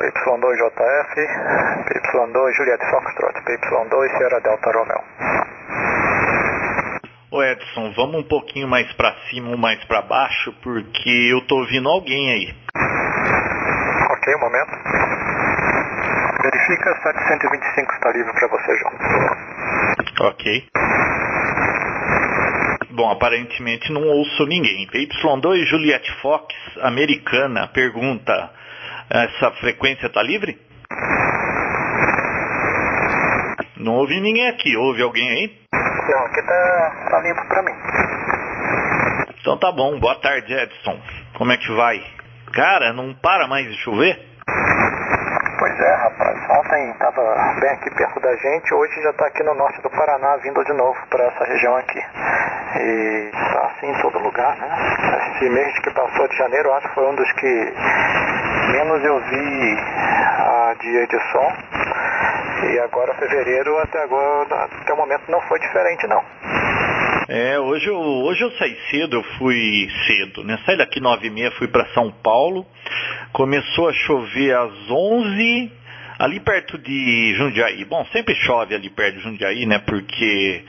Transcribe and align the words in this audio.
PY2JF, 0.00 1.12
PY2 1.84 2.56
Juliette 2.56 2.86
Foxtrot, 2.90 3.34
PY2 3.44 4.16
Sierra 4.16 4.40
Delta 4.40 4.70
Romeo. 4.72 5.04
Ô 7.30 7.42
Edson, 7.42 7.92
vamos 7.94 8.20
um 8.20 8.22
pouquinho 8.22 8.66
mais 8.66 8.90
para 8.94 9.14
cima 9.28 9.50
ou 9.50 9.58
mais 9.58 9.84
para 9.84 10.00
baixo, 10.00 10.54
porque 10.62 11.10
eu 11.30 11.46
tô 11.46 11.58
ouvindo 11.58 11.88
alguém 11.90 12.30
aí. 12.30 12.54
Ok, 14.10 14.34
um 14.36 14.40
momento. 14.40 14.70
Verifica 16.42 16.94
725 17.02 17.92
está 17.92 18.10
livre 18.12 18.32
para 18.32 18.48
você, 18.48 18.78
João. 18.78 18.92
Ok. 20.30 20.68
Bom, 22.90 23.10
aparentemente 23.10 23.92
não 23.92 24.02
ouço 24.08 24.46
ninguém. 24.46 24.86
Y2 24.86 25.66
Juliette 25.66 26.10
Fox, 26.22 26.54
americana, 26.80 27.68
pergunta: 27.68 28.50
essa 29.10 29.50
frequência 29.58 30.06
está 30.06 30.22
livre? 30.22 30.56
Não 33.76 33.94
ouvi 33.94 34.20
ninguém 34.20 34.48
aqui. 34.48 34.76
Ouve 34.76 35.02
alguém 35.02 35.28
aí? 35.28 35.58
Não, 35.72 36.26
aqui 36.26 36.42
tá, 36.42 37.08
tá 37.10 37.20
limpo 37.20 37.48
para 37.48 37.62
mim. 37.62 37.72
Então 39.40 39.58
tá 39.58 39.72
bom. 39.72 39.98
Boa 39.98 40.14
tarde, 40.20 40.52
Edson. 40.52 41.00
Como 41.36 41.50
é 41.50 41.56
que 41.56 41.72
vai? 41.74 42.00
Cara, 42.52 42.92
não 42.92 43.14
para 43.14 43.48
mais 43.48 43.66
de 43.66 43.76
chover? 43.82 44.30
Pois 45.58 45.80
é, 45.80 45.94
rapaz. 45.96 46.38
Ontem 46.50 46.90
estava 46.92 47.60
bem 47.60 47.70
aqui 47.70 47.90
perto 47.94 48.20
da 48.20 48.34
gente, 48.36 48.74
hoje 48.74 49.02
já 49.02 49.10
está 49.10 49.26
aqui 49.26 49.42
no 49.42 49.54
norte 49.54 49.80
do 49.82 49.90
Paraná, 49.90 50.36
vindo 50.38 50.64
de 50.64 50.72
novo 50.72 50.98
para 51.10 51.24
essa 51.24 51.44
região 51.44 51.76
aqui. 51.76 51.98
E 51.98 53.30
está 53.32 53.66
assim 53.66 53.90
em 53.90 54.02
todo 54.02 54.18
lugar, 54.20 54.56
né? 54.56 54.68
Esse 55.36 55.50
mês 55.50 55.78
que 55.80 55.90
passou 55.94 56.28
de 56.28 56.36
janeiro, 56.36 56.72
acho 56.72 56.88
que 56.88 56.94
foi 56.94 57.06
um 57.06 57.14
dos 57.14 57.32
que 57.32 57.74
menos 58.72 59.04
eu 59.04 59.20
vi 59.20 59.76
a 60.38 60.74
dia 60.80 61.06
de 61.06 61.32
sol. 61.32 61.52
E 62.72 62.78
agora 62.80 63.14
fevereiro 63.14 63.78
até 63.78 64.02
agora, 64.02 64.64
até 64.64 64.92
o 64.92 64.96
momento 64.96 65.30
não 65.30 65.40
foi 65.42 65.58
diferente 65.58 66.06
não. 66.06 66.22
É, 67.28 67.58
hoje 67.58 67.86
eu, 67.86 67.96
hoje 67.96 68.42
eu 68.42 68.50
saí 68.52 68.76
cedo, 68.90 69.16
eu 69.16 69.22
fui 69.38 69.88
cedo, 70.06 70.44
né? 70.44 70.58
Saí 70.66 70.76
daqui 70.76 71.00
nove 71.00 71.28
e 71.28 71.30
meia, 71.30 71.50
fui 71.52 71.68
para 71.68 71.86
São 71.94 72.10
Paulo. 72.10 72.66
Começou 73.32 73.88
a 73.88 73.92
chover 73.92 74.56
às 74.56 74.90
onze, 74.90 75.72
ali 76.18 76.40
perto 76.40 76.76
de 76.76 77.34
Jundiaí. 77.36 77.84
Bom, 77.84 78.04
sempre 78.12 78.34
chove 78.34 78.74
ali 78.74 78.90
perto 78.90 79.18
de 79.18 79.22
Jundiaí, 79.22 79.64
né? 79.64 79.78
Porque 79.78 80.64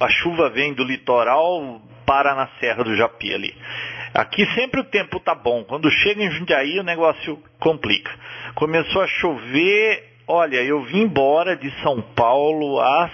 a 0.00 0.08
chuva 0.08 0.50
vem 0.50 0.72
do 0.72 0.82
litoral, 0.82 1.80
para 2.06 2.34
na 2.34 2.48
Serra 2.58 2.82
do 2.82 2.96
Japi 2.96 3.34
ali. 3.34 3.54
Aqui 4.18 4.44
sempre 4.52 4.80
o 4.80 4.84
tempo 4.84 5.20
tá 5.20 5.32
bom. 5.32 5.62
Quando 5.62 5.88
chega 5.88 6.20
em 6.20 6.28
Jundiaí 6.32 6.80
o 6.80 6.82
negócio 6.82 7.40
complica. 7.60 8.10
Começou 8.56 9.00
a 9.00 9.06
chover, 9.06 10.12
olha, 10.26 10.56
eu 10.56 10.82
vim 10.82 11.02
embora 11.02 11.54
de 11.54 11.70
São 11.82 12.02
Paulo 12.16 12.80
às 12.80 13.12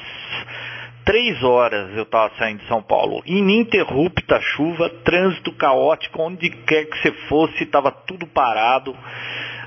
três 1.04 1.44
horas 1.44 1.94
eu 1.94 2.04
estava 2.04 2.34
saindo 2.38 2.62
de 2.62 2.68
São 2.68 2.82
Paulo. 2.82 3.22
Ininterrupta 3.26 4.40
chuva, 4.40 4.88
trânsito 5.04 5.52
caótico, 5.52 6.22
onde 6.22 6.48
quer 6.48 6.86
que 6.86 6.96
você 6.96 7.12
fosse, 7.28 7.64
estava 7.64 7.92
tudo 7.92 8.26
parado. 8.26 8.96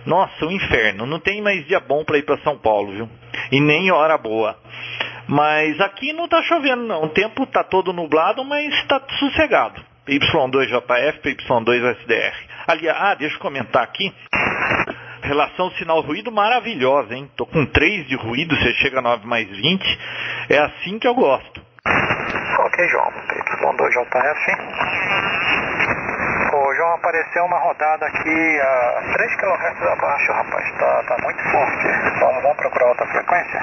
Nossa, 0.07 0.43
um 0.43 0.49
inferno. 0.51 1.05
Não 1.05 1.19
tem 1.19 1.39
mais 1.39 1.67
dia 1.67 1.79
bom 1.79 2.03
para 2.03 2.17
ir 2.17 2.23
para 2.23 2.41
São 2.41 2.57
Paulo, 2.57 2.91
viu? 2.93 3.09
E 3.51 3.61
nem 3.61 3.91
hora 3.91 4.17
boa. 4.17 4.57
Mas 5.27 5.79
aqui 5.81 6.13
não 6.13 6.25
está 6.25 6.41
chovendo, 6.41 6.81
não. 6.81 7.03
O 7.03 7.09
tempo 7.09 7.43
está 7.43 7.63
todo 7.63 7.93
nublado, 7.93 8.43
mas 8.43 8.73
está 8.73 8.99
sossegado. 9.19 9.85
Y2JF, 10.07 11.21
Y2SDR. 11.21 12.33
Aliás, 12.67 12.97
ah, 12.99 13.15
deixa 13.15 13.35
eu 13.35 13.39
comentar 13.39 13.83
aqui. 13.83 14.13
Relação 15.21 15.69
sinal-ruído 15.71 16.31
maravilhosa, 16.31 17.13
hein? 17.13 17.29
Tô 17.35 17.45
com 17.45 17.65
3 17.65 18.07
de 18.07 18.15
ruído, 18.15 18.55
você 18.55 18.73
chega 18.75 18.99
a 18.99 19.01
9 19.01 19.27
mais 19.27 19.47
20. 19.49 19.99
É 20.49 20.59
assim 20.59 20.97
que 20.97 21.07
eu 21.07 21.13
gosto. 21.13 21.61
Ok, 22.59 22.87
João. 22.89 23.11
Y2JF. 23.67 24.47
Ô, 26.53 26.75
João, 26.75 26.93
apareceu 26.95 27.43
uma 27.43 27.59
rodada 27.59 28.05
aqui 28.05 28.59
a 28.61 29.13
3 29.13 29.35
kHz 29.35 29.81
abaixo, 29.91 30.31
rapaz. 30.31 30.71
Tá, 30.79 31.03
tá 31.03 31.17
muito 31.21 31.43
forte. 31.51 31.87
Vamos, 32.19 32.43
vamos 32.43 32.57
procurar 32.57 32.87
outra 32.87 33.07
frequência? 33.07 33.61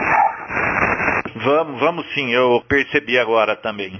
Vamos, 1.36 1.80
vamos 1.80 2.14
sim. 2.14 2.30
Eu 2.32 2.62
percebi 2.68 3.18
agora 3.18 3.56
também 3.56 3.98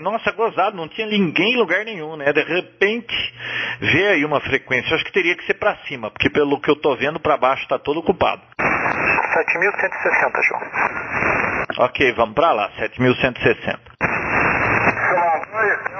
nossa, 0.00 0.32
gozado, 0.32 0.76
não 0.76 0.88
tinha 0.88 1.06
ninguém 1.06 1.54
em 1.54 1.58
lugar 1.58 1.84
nenhum, 1.84 2.16
né? 2.16 2.32
De 2.32 2.42
repente, 2.42 3.14
vê 3.80 4.08
aí 4.08 4.24
uma 4.24 4.40
frequência. 4.40 4.94
Acho 4.94 5.04
que 5.04 5.12
teria 5.12 5.36
que 5.36 5.44
ser 5.46 5.54
para 5.54 5.76
cima, 5.86 6.10
porque 6.10 6.30
pelo 6.30 6.60
que 6.60 6.70
eu 6.70 6.76
tô 6.76 6.96
vendo, 6.96 7.20
para 7.20 7.36
baixo 7.36 7.62
está 7.62 7.78
todo 7.78 8.00
ocupado. 8.00 8.42
7.160, 8.58 10.42
João. 10.48 10.62
Ok, 11.86 12.12
vamos 12.14 12.34
para 12.34 12.52
lá, 12.52 12.70
7.160. 12.78 13.78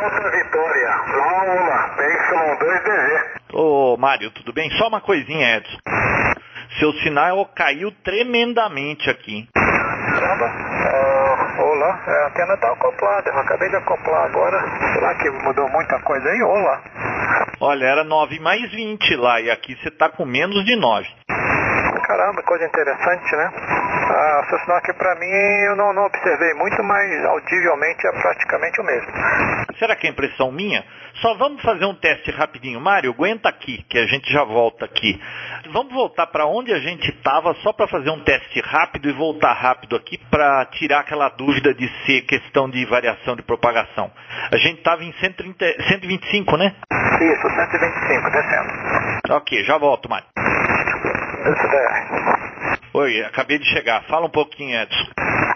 Delta 0.01 0.31
Vitória, 0.31 0.97
Lula, 1.13 1.97
PY2DV. 1.97 3.41
Ô, 3.53 3.97
Mário, 3.97 4.31
tudo 4.31 4.53
bem? 4.53 4.71
Só 4.73 4.89
uma 4.89 5.01
coisinha, 5.01 5.57
Edson. 5.57 5.79
Seu 6.79 6.93
sinal 7.03 7.45
caiu 7.55 7.93
tremendamente 8.03 9.11
aqui. 9.11 9.49
Caramba, 9.55 10.70
a 11.91 12.27
antena 12.29 12.55
está 12.55 12.73
acoplada, 12.73 13.31
eu 13.31 13.39
acabei 13.39 13.69
de 13.69 13.77
acoplar 13.77 14.25
agora. 14.25 14.61
Será 14.95 15.15
que 15.17 15.31
mudou 15.31 15.69
muita 15.69 15.99
coisa 16.01 16.29
aí? 16.29 16.43
Olá. 16.43 16.83
Olha, 17.61 17.85
era 17.85 18.05
9 18.05 18.41
mais 18.41 18.71
20 18.71 19.17
lá 19.17 19.41
e 19.41 19.51
aqui 19.51 19.77
você 19.77 19.89
está 19.89 20.09
com 20.09 20.25
menos 20.25 20.65
de 20.65 20.77
9. 20.77 21.07
Caramba, 22.07 22.43
coisa 22.43 22.65
interessante, 22.65 23.37
né? 23.37 23.80
Ah, 24.03 24.45
seu 24.49 24.59
sinal 24.61 24.79
aqui 24.79 24.93
para 24.95 25.15
mim 25.17 25.27
eu 25.27 25.77
não, 25.77 25.93
não 25.93 26.05
observei 26.05 26.55
muito, 26.55 26.83
mas 26.83 27.25
audivelmente 27.27 28.07
é 28.07 28.13
praticamente 28.13 28.81
o 28.81 28.85
mesmo. 28.85 29.13
Será 29.79 29.97
que 29.97 30.07
é 30.07 30.11
impressão 30.11 30.51
minha? 30.51 30.85
Só 31.21 31.35
vamos 31.35 31.63
fazer 31.63 31.85
um 31.85 31.95
teste 31.95 32.31
rapidinho. 32.31 32.81
Mário, 32.81 33.11
aguenta 33.11 33.49
aqui, 33.49 33.85
que 33.89 33.99
a 33.99 34.07
gente 34.07 34.33
já 34.33 34.45
volta 34.45 34.85
aqui. 34.85 35.21
Vamos 35.73 35.93
voltar 35.93 36.27
para 36.29 36.47
onde 36.47 36.73
a 36.73 36.79
gente 36.79 37.11
estava, 37.11 37.55
só 37.63 37.73
para 37.73 37.87
fazer 37.89 38.11
um 38.11 38.21
teste 38.21 38.61
rápido 38.61 39.09
e 39.09 39.13
voltar 39.13 39.53
rápido 39.53 39.97
aqui 39.97 40.19
para 40.31 40.65
tirar 40.67 41.01
aquela 41.01 41.29
dúvida 41.29 41.75
de 41.75 41.89
ser 42.07 42.23
questão 42.23 42.71
de 42.71 42.85
variação 42.87 43.37
de 43.37 43.43
propagação. 43.43 44.11
A 44.53 44.57
gente 44.57 44.79
estava 44.79 45.05
em 45.05 45.13
130, 45.13 45.83
125, 45.89 46.57
né? 46.57 46.75
Isso, 47.21 47.49
125, 47.49 48.31
descendo. 48.31 49.37
Ok, 49.37 49.65
já 49.65 49.77
volto, 49.79 50.09
Mário. 50.09 50.27
SDR. 50.37 52.30
Oi, 52.93 53.23
acabei 53.25 53.57
de 53.57 53.65
chegar. 53.67 54.03
Fala 54.09 54.27
um 54.27 54.31
pouquinho, 54.31 54.77
Edson. 54.77 55.07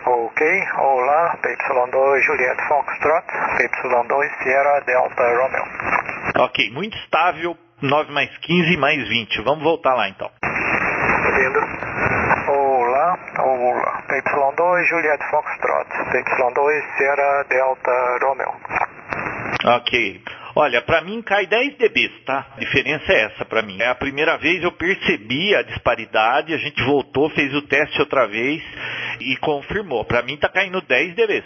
Ok, 0.06 0.46
olá, 0.78 1.36
PY2 1.42 2.22
Juliette 2.26 2.62
Foxtrot, 2.68 3.26
PY2 3.58 4.42
Sierra 4.42 4.80
Delta 4.86 5.22
Romeo. 5.36 6.44
Ok, 6.44 6.70
muito 6.70 6.96
estável, 6.98 7.56
9 7.82 8.12
mais 8.12 8.30
15 8.38 8.76
mais 8.76 9.08
20. 9.08 9.42
Vamos 9.42 9.64
voltar 9.64 9.94
lá 9.94 10.08
então. 10.08 10.30
Lindo. 10.44 11.58
Olá, 12.52 13.18
olá, 13.40 14.02
PY2 14.08 14.84
Juliette 14.84 15.24
Foxtrot, 15.30 15.88
PY2 16.12 16.96
Sierra 16.96 17.44
Delta 17.48 18.18
Romeo. 18.22 18.54
Ok. 19.64 20.22
Olha, 20.56 20.82
para 20.82 21.00
mim 21.00 21.20
cai 21.20 21.46
10 21.46 21.78
dB, 21.78 22.08
tá? 22.24 22.46
A 22.56 22.60
diferença 22.60 23.12
é 23.12 23.24
essa 23.24 23.44
para 23.44 23.60
mim. 23.62 23.76
É 23.80 23.88
a 23.88 23.94
primeira 23.96 24.38
vez 24.38 24.62
eu 24.62 24.70
percebi 24.70 25.52
a 25.56 25.62
disparidade, 25.62 26.54
a 26.54 26.58
gente 26.58 26.80
voltou, 26.84 27.28
fez 27.30 27.52
o 27.54 27.62
teste 27.62 28.00
outra 28.00 28.28
vez 28.28 28.62
e 29.20 29.36
confirmou. 29.38 30.04
Para 30.04 30.22
mim 30.22 30.36
tá 30.36 30.48
caindo 30.48 30.80
10 30.80 31.16
dB. 31.16 31.42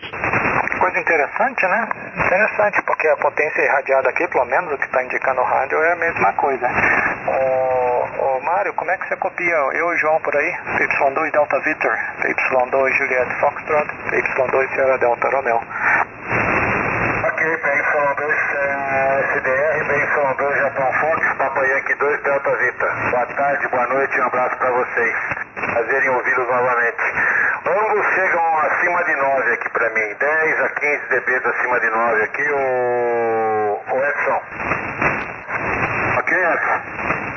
Coisa 0.79 1.01
interessante, 1.01 1.63
né? 1.63 1.89
Interessante, 2.27 2.83
porque 2.85 3.09
a 3.09 3.17
potência 3.17 3.63
irradiada 3.63 4.11
aqui, 4.11 4.29
pelo 4.29 4.45
menos 4.45 4.73
o 4.73 4.79
que 4.79 4.85
está 4.85 5.03
indicando 5.03 5.41
o 5.41 5.45
rádio, 5.45 5.79
é 5.79 5.93
a 5.93 5.97
mesma 5.97 6.33
coisa. 6.35 6.69
Ô, 7.29 8.37
ô 8.37 8.41
Mário, 8.45 8.75
como 8.75 8.91
é 8.91 8.99
que 8.99 9.09
você 9.09 9.17
copia 9.17 9.57
eu 9.73 9.93
e 9.93 9.97
João 9.97 10.21
por 10.21 10.37
aí? 10.37 10.53
Y2 10.79 11.33
Delta 11.33 11.59
Victor, 11.61 11.97
Y2 12.23 12.93
Juliette 12.99 13.41
Foxtrot, 13.41 13.89
Y2 14.13 14.75
Sierra 14.75 14.99
Delta 14.99 15.29
Romeo. 15.31 15.61
Ok, 17.27 17.45
PY2 17.45 18.23
SDR, 19.35 19.85
PY2 19.85 20.59
Japão 20.59 20.93
Fox, 21.01 21.35
Papa 21.39 21.61
Yankee 21.67 21.98
2 22.09 22.23
Delta 22.23 22.57
Vita. 22.57 22.87
Boa 23.11 23.27
tarde, 23.27 23.69
boa 23.69 23.87
noite, 23.89 24.19
um 24.19 24.25
abraço 24.25 24.57
para 24.57 24.71
vocês. 24.71 25.15
Prazer 25.57 26.05
em 26.05 26.09
ouvi-los 26.09 26.49
novamente. 26.49 27.03
Ambos 27.67 28.07
chegam 28.15 28.59
acima 28.61 29.05
de 29.05 29.15
9 29.15 29.53
aqui 29.53 29.69
para 29.69 29.91
mim, 29.91 30.15
10 30.19 30.61
a 30.63 30.69
15 30.71 31.03
dB 31.11 31.37
acima 31.37 31.81
de 31.81 31.91
9 31.91 32.23
aqui, 32.23 32.51
o, 32.51 33.81
o 33.93 34.05
Edson. 34.07 34.43
Ok, 36.19 36.39
Edson? 36.39 37.28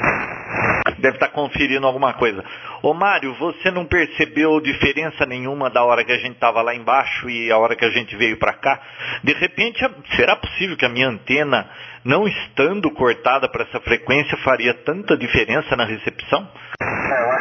Deve 1.01 1.15
estar 1.15 1.27
tá 1.27 1.33
conferindo 1.33 1.85
alguma 1.85 2.13
coisa. 2.13 2.43
Ô 2.81 2.93
Mário, 2.93 3.33
você 3.35 3.71
não 3.71 3.85
percebeu 3.85 4.61
diferença 4.61 5.25
nenhuma 5.25 5.69
da 5.69 5.83
hora 5.83 6.05
que 6.05 6.11
a 6.11 6.17
gente 6.17 6.35
estava 6.35 6.61
lá 6.61 6.73
embaixo 6.73 7.29
e 7.29 7.51
a 7.51 7.57
hora 7.57 7.75
que 7.75 7.85
a 7.85 7.89
gente 7.89 8.15
veio 8.15 8.37
para 8.37 8.53
cá? 8.53 8.79
De 9.23 9.33
repente, 9.33 9.79
será 10.15 10.35
possível 10.35 10.77
que 10.77 10.85
a 10.85 10.89
minha 10.89 11.07
antena, 11.09 11.69
não 12.05 12.27
estando 12.27 12.91
cortada 12.91 13.49
para 13.49 13.63
essa 13.63 13.79
frequência, 13.81 14.37
faria 14.37 14.73
tanta 14.85 15.17
diferença 15.17 15.75
na 15.75 15.85
recepção? 15.85 16.47
É, 16.81 16.85
eu 16.85 17.31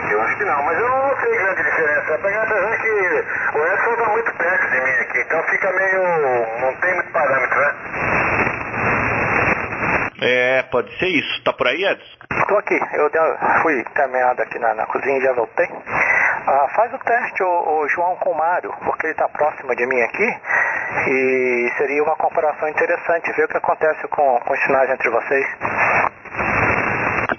sei, 0.00 0.14
eu 0.14 0.20
acho 0.22 0.36
que 0.36 0.44
não, 0.44 0.64
mas 0.64 0.78
eu 0.78 0.88
não 0.88 1.08
notei 1.08 1.30
grande 1.30 1.62
diferença. 1.62 2.14
Apesar 2.14 2.46
que 2.80 2.88
o 3.56 3.66
Edson 3.66 3.92
está 3.92 4.10
muito 4.10 4.32
perto 4.36 4.70
de 4.70 4.80
mim 4.80 4.90
aqui, 5.00 5.18
então 5.20 5.42
fica 5.44 5.72
meio. 5.72 6.02
não 6.60 6.80
tem 6.80 6.94
muito 6.94 7.12
parâmetro, 7.12 7.58
né? 7.60 7.74
É, 10.20 10.62
pode 10.64 10.90
ser 10.98 11.08
isso. 11.08 11.42
Tá 11.44 11.52
por 11.52 11.66
aí, 11.66 11.82
Edson? 11.82 12.04
Estou 12.42 12.58
aqui. 12.58 12.78
Eu 12.94 13.10
fui 13.62 13.82
caminhado 13.94 14.42
aqui 14.42 14.58
na, 14.58 14.74
na 14.74 14.86
cozinha 14.86 15.18
e 15.18 15.22
já 15.22 15.32
voltei. 15.32 15.68
Ah, 16.46 16.68
faz 16.74 16.92
o 16.92 16.98
teste, 16.98 17.42
o, 17.42 17.46
o, 17.46 17.88
João, 17.88 18.16
com 18.16 18.30
o 18.30 18.36
Mário, 18.36 18.72
porque 18.84 19.06
ele 19.06 19.12
está 19.12 19.28
próximo 19.28 19.74
de 19.74 19.86
mim 19.86 20.00
aqui. 20.02 20.36
E 21.08 21.72
seria 21.78 22.02
uma 22.02 22.16
comparação 22.16 22.68
interessante, 22.68 23.32
ver 23.32 23.44
o 23.44 23.48
que 23.48 23.56
acontece 23.56 24.08
com, 24.08 24.40
com 24.40 24.52
os 24.52 24.60
sinais 24.64 24.90
entre 24.90 25.08
vocês. 25.10 25.46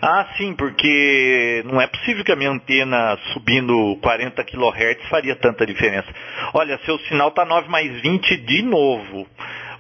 Ah, 0.02 0.26
sim, 0.36 0.56
porque 0.56 1.64
não 1.66 1.80
é 1.80 1.86
possível 1.86 2.24
que 2.24 2.32
a 2.32 2.36
minha 2.36 2.50
antena 2.50 3.18
subindo 3.34 4.00
40 4.02 4.44
kHz 4.44 5.10
faria 5.10 5.36
tanta 5.36 5.66
diferença. 5.66 6.08
Olha, 6.56 6.80
seu 6.86 6.98
sinal 7.00 7.30
está 7.30 7.46
9 7.46 7.70
mais 7.70 8.02
20 8.02 8.38
de 8.38 8.64
novo 8.64 9.28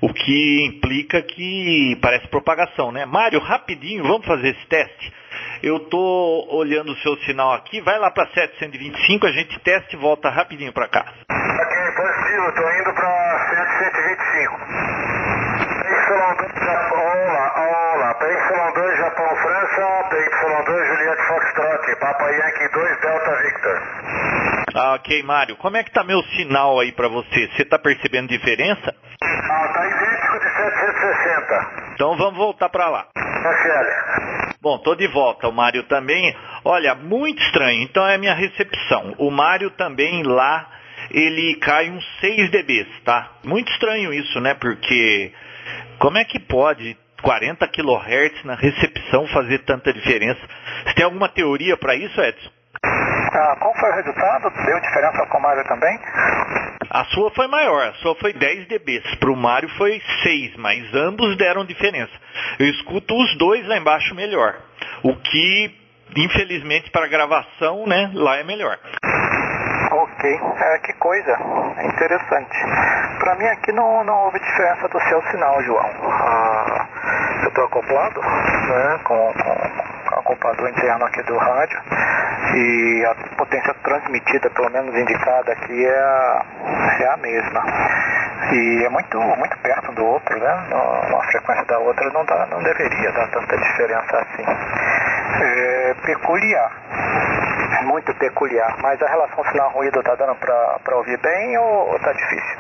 o 0.02 0.12
que 0.12 0.66
implica 0.66 1.22
que 1.22 1.96
parece 2.02 2.28
propagação, 2.28 2.92
né? 2.92 3.06
Mário, 3.06 3.40
rapidinho, 3.40 4.04
vamos 4.04 4.26
fazer 4.26 4.50
esse 4.50 4.66
teste? 4.68 5.14
Eu 5.62 5.78
estou 5.78 6.52
olhando 6.56 6.92
o 6.92 6.98
seu 6.98 7.16
sinal 7.18 7.54
aqui, 7.54 7.80
vai 7.82 8.00
lá 8.00 8.10
para 8.10 8.28
725, 8.34 9.28
a 9.28 9.32
gente 9.32 9.60
testa 9.60 9.96
e 9.96 10.00
volta 10.00 10.30
rapidinho 10.30 10.74
para 10.74 10.88
cá. 10.88 11.06
Ok, 11.30 11.78
positivo, 11.96 12.50
estou 12.50 12.74
indo 12.82 12.94
para 12.96 13.48
725. 13.50 15.02
PY2 15.82 16.66
Japão, 16.66 17.00
olá, 17.00 17.54
olá, 17.94 18.16
PY2 18.16 18.98
Japão 18.98 19.36
França, 19.36 20.10
PY2 20.10 20.88
Juliette 20.88 21.28
Foxtrot, 21.28 21.96
Papa 22.00 22.30
Yankee 22.32 22.70
2 22.74 23.02
Delta 23.02 23.36
Victor. 23.44 24.31
Ah, 24.74 24.94
ok, 24.94 25.22
Mário, 25.24 25.58
como 25.58 25.76
é 25.78 25.84
que 25.84 25.92
tá 25.92 26.04
meu 26.04 26.22
sinal 26.36 26.80
aí 26.80 26.92
para 26.92 27.08
você? 27.10 27.50
Você 27.50 27.64
está 27.64 27.78
percebendo 27.78 28.30
diferença? 28.30 28.96
Ah, 29.22 29.74
tá 29.74 29.86
idêntico 29.86 30.40
de 30.40 30.50
760. 30.56 31.94
Então 31.94 32.18
vamos 32.18 32.38
voltar 32.38 32.70
para 32.70 32.90
lá. 32.90 33.08
FL. 33.16 34.52
Bom, 34.62 34.78
tô 34.78 34.96
de 34.96 35.08
volta. 35.08 35.48
O 35.48 35.52
Mário 35.52 35.84
também. 35.84 36.36
Olha, 36.64 36.96
muito 36.96 37.42
estranho. 37.44 37.82
Então 37.84 38.08
é 38.08 38.16
a 38.16 38.18
minha 38.18 38.34
recepção. 38.34 39.16
O 39.18 39.30
Mário 39.30 39.72
também 39.72 40.24
lá, 40.24 40.70
ele 41.10 41.56
cai 41.56 41.90
uns 41.90 42.06
6 42.20 42.52
dB, 42.52 42.86
tá? 43.04 43.32
Muito 43.44 43.72
estranho 43.72 44.14
isso, 44.14 44.40
né? 44.40 44.54
Porque 44.54 45.34
como 46.00 46.18
é 46.18 46.24
que 46.24 46.40
pode 46.40 46.96
40 47.22 47.68
kHz 47.68 48.44
na 48.46 48.56
recepção 48.56 49.28
fazer 49.28 49.60
tanta 49.60 49.92
diferença? 49.92 50.42
Você 50.86 50.94
tem 50.94 51.06
alguma 51.06 51.28
teoria 51.28 51.76
para 51.76 51.96
isso, 51.96 52.22
Edson? 52.22 52.61
Ah, 53.34 53.56
qual 53.60 53.74
foi 53.76 53.90
o 53.92 53.96
resultado? 53.96 54.50
Deu 54.66 54.80
diferença 54.82 55.26
com 55.28 55.38
o 55.38 55.42
Mário 55.42 55.64
também? 55.66 56.00
A 56.90 57.06
sua 57.06 57.32
foi 57.32 57.48
maior, 57.48 57.88
a 57.88 57.94
sua 57.94 58.14
foi 58.16 58.34
10 58.34 58.68
dB. 58.68 59.02
Para 59.20 59.32
o 59.32 59.36
Mário 59.38 59.70
foi 59.78 60.02
6, 60.24 60.58
mas 60.58 60.94
ambos 60.94 61.38
deram 61.38 61.64
diferença. 61.64 62.12
Eu 62.60 62.68
escuto 62.68 63.16
os 63.16 63.38
dois 63.38 63.66
lá 63.68 63.78
embaixo 63.78 64.14
melhor. 64.14 64.58
O 65.02 65.16
que, 65.16 65.72
infelizmente, 66.18 66.92
para 66.92 67.08
gravação, 67.08 67.88
né, 67.88 68.12
lá 68.14 68.36
é 68.36 68.44
melhor. 68.44 68.78
Ok, 69.94 70.40
é, 70.58 70.80
que 70.80 70.94
coisa 70.94 71.38
interessante. 71.84 72.58
Para 73.20 73.36
mim 73.36 73.46
aqui 73.46 73.72
não, 73.72 74.04
não 74.04 74.26
houve 74.26 74.40
diferença 74.40 74.90
do 74.90 75.00
seu 75.00 75.22
sinal, 75.32 75.64
João. 75.64 75.90
Ah, 76.04 76.88
eu 77.44 77.48
estou 77.48 77.64
acoplado 77.64 78.22
né, 78.22 79.00
com, 79.06 79.34
com 79.34 79.91
acoplador 80.20 80.70
interno 80.70 81.06
aqui 81.06 81.22
do 81.24 81.38
rádio 81.38 81.82
e 82.56 83.06
a 83.06 83.16
potência 83.38 83.74
transmitida, 83.84 84.50
pelo 84.50 84.70
menos 84.72 84.96
indicada 84.96 85.52
aqui, 85.54 85.86
é 85.86 86.00
a, 86.00 86.46
é 87.00 87.08
a 87.08 87.18
mesma. 87.18 87.64
E 88.52 88.84
é 88.86 88.90
muito, 88.90 89.20
muito 89.20 89.58
perto 89.60 89.92
do 89.94 90.06
outro, 90.06 90.38
né? 90.38 90.54
Uma 91.10 91.24
frequência 91.24 91.66
da 91.66 91.80
outra 91.80 92.10
não, 92.12 92.26
dá, 92.26 92.48
não 92.48 92.62
deveria 92.64 93.12
dar 93.12 93.28
tanta 93.30 93.58
diferença 93.58 94.18
assim. 94.18 94.44
É 95.44 95.96
peculiar, 96.06 96.72
muito 97.84 98.14
peculiar. 98.16 98.76
Mas 98.82 99.02
a 99.02 99.08
relação 99.08 99.44
sinal-ruído 99.46 100.00
está 100.00 100.16
dando 100.16 100.36
para 100.36 100.96
ouvir 100.98 101.18
bem 101.20 101.58
ou 101.58 101.96
está 101.96 102.12
difícil? 102.12 102.58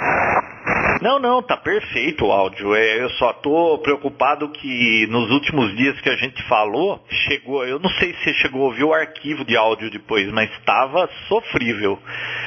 Não, 1.01 1.17
não, 1.17 1.41
tá 1.41 1.57
perfeito 1.57 2.27
o 2.27 2.31
áudio. 2.31 2.75
É, 2.75 3.01
eu 3.01 3.09
só 3.11 3.33
tô 3.33 3.79
preocupado 3.79 4.47
que 4.49 5.07
nos 5.07 5.31
últimos 5.31 5.75
dias 5.75 5.99
que 5.99 6.09
a 6.09 6.15
gente 6.15 6.43
falou, 6.43 7.03
chegou, 7.27 7.65
eu 7.65 7.79
não 7.79 7.89
sei 7.91 8.13
se 8.23 8.31
chegou 8.35 8.61
a 8.61 8.65
ouvir 8.65 8.83
o 8.83 8.93
arquivo 8.93 9.43
de 9.43 9.57
áudio 9.57 9.89
depois, 9.89 10.31
mas 10.31 10.51
estava 10.51 11.09
sofrível. 11.27 11.97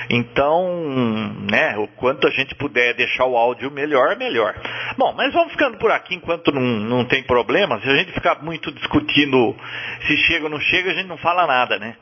Então, 0.08 1.34
né, 1.50 1.76
o 1.78 1.88
quanto 1.96 2.28
a 2.28 2.30
gente 2.30 2.54
puder 2.54 2.94
deixar 2.94 3.26
o 3.26 3.36
áudio 3.36 3.72
melhor, 3.72 4.16
melhor. 4.16 4.54
Bom, 4.96 5.12
mas 5.16 5.32
vamos 5.32 5.50
ficando 5.50 5.76
por 5.78 5.90
aqui 5.90 6.14
enquanto 6.14 6.52
não, 6.52 6.62
não 6.62 7.04
tem 7.04 7.24
problema. 7.24 7.80
Se 7.80 7.88
a 7.88 7.96
gente 7.96 8.12
ficar 8.12 8.40
muito 8.40 8.70
discutindo 8.70 9.56
se 10.06 10.16
chega 10.18 10.44
ou 10.44 10.50
não 10.50 10.60
chega, 10.60 10.92
a 10.92 10.94
gente 10.94 11.08
não 11.08 11.18
fala 11.18 11.44
nada, 11.44 11.76
né? 11.76 11.96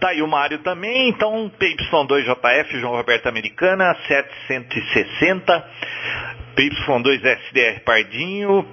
Tá 0.00 0.10
aí 0.10 0.22
o 0.22 0.28
Mário 0.28 0.58
também, 0.58 1.08
então 1.08 1.50
PY2JF, 1.58 2.78
João 2.80 2.94
Roberto 2.94 3.26
Americana, 3.26 3.96
760, 4.06 5.70
PY2SDR 6.56 7.80
Pardinho 7.80 8.66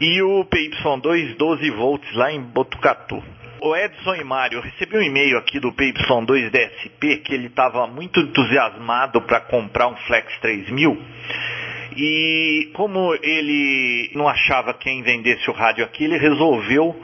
e 0.00 0.22
o 0.22 0.44
PY2 0.44 1.36
12 1.36 1.70
volts 1.70 2.14
lá 2.14 2.32
em 2.32 2.40
Botucatu. 2.40 3.22
O 3.60 3.74
Edson 3.74 4.14
e 4.16 4.24
Mário, 4.24 4.58
eu 4.58 4.62
recebi 4.62 4.98
um 4.98 5.02
e-mail 5.02 5.38
aqui 5.38 5.58
do 5.58 5.72
PY2 5.72 6.50
DSP 6.50 7.18
que 7.18 7.34
ele 7.34 7.46
estava 7.46 7.86
muito 7.86 8.20
entusiasmado 8.20 9.22
para 9.22 9.40
comprar 9.40 9.88
um 9.88 9.96
Flex 9.96 10.38
3000 10.40 10.98
e 11.96 12.70
como 12.74 13.14
ele 13.22 14.10
não 14.14 14.28
achava 14.28 14.74
quem 14.74 15.02
vendesse 15.02 15.48
o 15.48 15.52
rádio 15.52 15.84
aqui, 15.84 16.04
ele 16.04 16.18
resolveu 16.18 16.94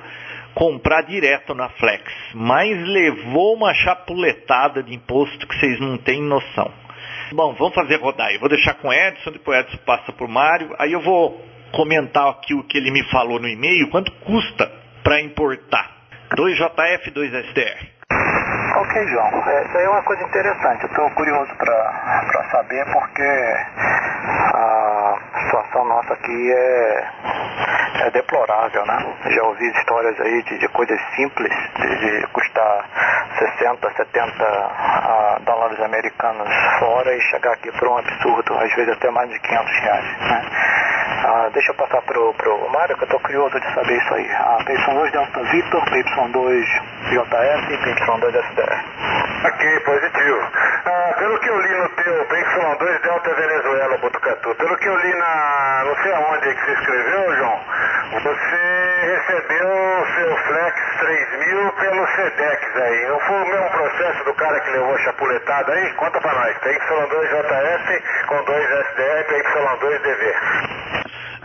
comprar 0.54 1.02
direto 1.02 1.54
na 1.54 1.68
Flex, 1.68 2.12
mas 2.34 2.76
levou 2.88 3.54
uma 3.54 3.72
chapuletada 3.72 4.82
de 4.82 4.94
imposto 4.94 5.46
que 5.46 5.58
vocês 5.58 5.78
não 5.80 5.96
têm 5.96 6.20
noção. 6.22 6.72
Bom, 7.32 7.54
vamos 7.54 7.74
fazer 7.74 7.96
rodar. 8.00 8.32
Eu 8.32 8.40
vou 8.40 8.48
deixar 8.48 8.74
com 8.74 8.88
o 8.88 8.92
Edson, 8.92 9.30
depois 9.30 9.56
o 9.56 9.60
Edson 9.60 9.78
passa 9.86 10.12
para 10.12 10.26
o 10.26 10.28
Mário, 10.28 10.74
aí 10.78 10.92
eu 10.92 11.00
vou 11.00 11.40
comentar 11.72 12.28
aqui 12.28 12.54
o 12.54 12.64
que 12.64 12.76
ele 12.76 12.90
me 12.90 13.08
falou 13.10 13.38
no 13.38 13.46
e-mail, 13.46 13.88
quanto 13.88 14.10
custa 14.24 14.70
para 15.04 15.20
importar. 15.20 15.90
2JF, 16.36 17.12
2SDR. 17.12 18.00
Ok, 18.76 19.06
João. 19.08 19.26
É, 19.46 19.64
isso 19.64 19.78
aí 19.78 19.84
é 19.84 19.88
uma 19.90 20.02
coisa 20.02 20.22
interessante. 20.24 20.82
Eu 20.82 20.88
estou 20.90 21.10
curioso 21.10 21.54
para 21.56 22.48
saber 22.50 22.84
porque 22.92 23.22
a 24.54 25.18
situação 25.44 25.84
nossa 25.84 26.12
aqui 26.14 26.52
é, 26.52 27.04
é 28.06 28.10
deplorável, 28.10 28.86
né? 28.86 29.14
Já 29.26 29.42
ouvi 29.44 29.68
histórias 29.70 30.20
aí 30.20 30.42
de, 30.44 30.58
de 30.58 30.68
coisas 30.68 31.00
simples, 31.14 31.52
de, 31.78 32.20
de, 32.20 32.26
custar 32.28 32.84
60, 33.38 33.92
70 33.96 34.44
uh, 34.44 35.44
dólares 35.44 35.59
americanos 35.78 36.48
fora 36.78 37.14
e 37.14 37.20
chegar 37.20 37.52
aqui 37.52 37.70
por 37.72 37.88
um 37.88 37.98
absurdo, 37.98 38.54
às 38.58 38.74
vezes 38.74 38.92
até 38.94 39.10
mais 39.10 39.28
de 39.30 39.38
500 39.38 39.78
reais, 39.80 40.04
né? 40.20 40.42
Uh, 41.20 41.50
deixa 41.50 41.70
eu 41.70 41.74
passar 41.74 42.00
pro, 42.02 42.32
pro 42.34 42.70
Mário, 42.70 42.96
que 42.96 43.02
eu 43.02 43.06
estou 43.06 43.20
curioso 43.20 43.60
de 43.60 43.74
saber 43.74 43.96
isso 43.96 44.14
aí. 44.14 44.26
Uh, 44.26 44.64
PY2 44.64 45.10
Delta 45.12 45.42
Victor, 45.44 45.84
PY2 45.84 46.64
JF 47.10 47.72
e 47.72 47.78
PY2 47.78 48.44
SDR. 48.50 48.84
Ok, 49.44 49.80
positivo. 49.80 50.40
Ah, 50.86 51.14
pelo 51.18 51.38
que 51.40 51.48
eu 51.48 51.60
li 51.60 51.76
no 51.76 51.89
teu 52.04 52.24
PY2 52.24 53.02
Delta 53.02 53.34
Venezuela, 53.34 53.98
Botucatu, 53.98 54.54
pelo 54.54 54.76
que 54.78 54.88
eu 54.88 54.96
li 54.96 55.14
na. 55.16 55.84
não 55.84 55.96
sei 56.02 56.12
aonde 56.12 56.48
é 56.48 56.54
que 56.54 56.64
você 56.64 56.72
escreveu, 56.72 57.36
João, 57.36 57.60
você 58.22 59.00
recebeu 59.02 59.68
o 59.68 60.06
seu 60.14 60.36
Flex 60.36 60.76
3000 60.98 61.72
pelo 61.72 62.06
SEDEX 62.08 62.76
aí. 62.76 63.06
Não 63.08 63.20
foi 63.20 63.36
o 63.36 63.46
mesmo 63.46 63.70
processo 63.70 64.24
do 64.24 64.34
cara 64.34 64.60
que 64.60 64.70
levou 64.70 64.94
a 64.94 64.98
chapuletada 64.98 65.72
aí? 65.72 65.92
Conta 65.94 66.20
pra 66.20 66.32
nós. 66.32 66.56
PY2JF 66.58 68.02
com 68.26 68.44
2 68.44 68.70
SDR, 68.70 69.24
PY2DV. 69.28 70.34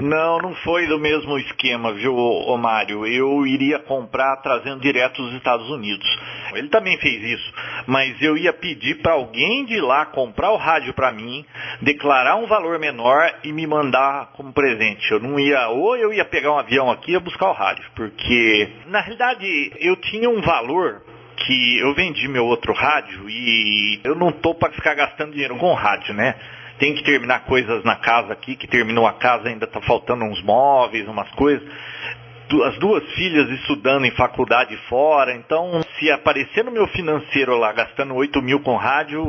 Não, 0.02 0.40
não 0.40 0.54
foi 0.56 0.88
do 0.88 1.00
mesmo 1.00 1.38
esquema, 1.38 1.94
viu, 1.94 2.14
Mário? 2.58 3.08
Eu 3.08 3.48
iria 3.48 3.80
comprar 3.80 4.36
trazendo 4.38 4.82
direto 4.82 5.22
dos 5.22 5.34
Estados 5.36 5.70
Unidos. 5.70 6.06
Ele 6.54 6.68
também 6.68 6.98
fez 6.98 7.24
isso, 7.24 7.54
mas 7.88 8.22
eu 8.22 8.38
ia 8.38 8.52
pedir 8.52 8.96
para 9.02 9.14
alguém 9.14 9.66
de 9.66 9.80
lá 9.80 10.06
comprar 10.06 10.52
o 10.52 10.58
rádio 10.58 10.94
para 10.94 11.12
mim, 11.12 11.46
declarar 11.82 12.36
um 12.36 12.46
valor 12.46 12.78
menor 12.78 13.40
e 13.44 13.54
me 13.54 13.66
mandar 13.66 14.32
como 14.34 14.52
presente. 14.52 15.10
Eu 15.12 15.20
não 15.20 15.40
ia, 15.40 15.70
ou 15.70 15.96
eu 15.96 16.14
ia 16.14 16.26
pegar 16.26 16.52
um 16.52 16.60
avião 16.60 16.92
aqui 16.92 17.12
e 17.12 17.14
ia 17.14 17.20
buscar 17.20 17.50
o 17.50 17.54
rádio, 17.54 17.86
porque 17.96 18.70
na 18.88 19.00
realidade 19.00 19.72
eu 19.80 19.96
tinha 19.96 20.30
um 20.30 20.42
valor 20.42 21.04
que 21.38 21.80
eu 21.80 21.94
vendi 21.94 22.28
meu 22.28 22.46
outro 22.46 22.74
rádio 22.74 23.30
e 23.30 24.00
eu 24.04 24.16
não 24.16 24.32
tô 24.32 24.56
para 24.56 24.72
ficar 24.72 24.94
gastando 24.94 25.32
dinheiro 25.32 25.58
com 25.58 25.74
rádio, 25.74 26.14
né? 26.14 26.36
Tem 26.78 26.94
que 26.94 27.04
terminar 27.04 27.46
coisas 27.46 27.84
na 27.84 27.96
casa 27.96 28.34
aqui, 28.34 28.56
que 28.56 28.68
terminou 28.68 29.08
a 29.08 29.14
casa, 29.14 29.48
ainda 29.48 29.66
está 29.66 29.82
faltando 29.82 30.26
uns 30.26 30.42
móveis, 30.44 31.08
umas 31.08 31.30
coisas. 31.32 31.68
as 32.66 32.78
duas 32.78 33.04
filhas 33.14 33.50
estudando 33.60 34.06
em 34.06 34.12
faculdade 34.12 34.78
fora, 34.90 35.34
então 35.36 35.82
se 35.98 36.12
aparecer 36.12 36.64
no 36.64 36.72
meu 36.72 36.88
financeiro 36.88 37.58
lá 37.58 37.72
gastando 37.72 38.14
8 38.14 38.42
mil 38.42 38.60
com 38.60 38.76
rádio, 38.76 39.24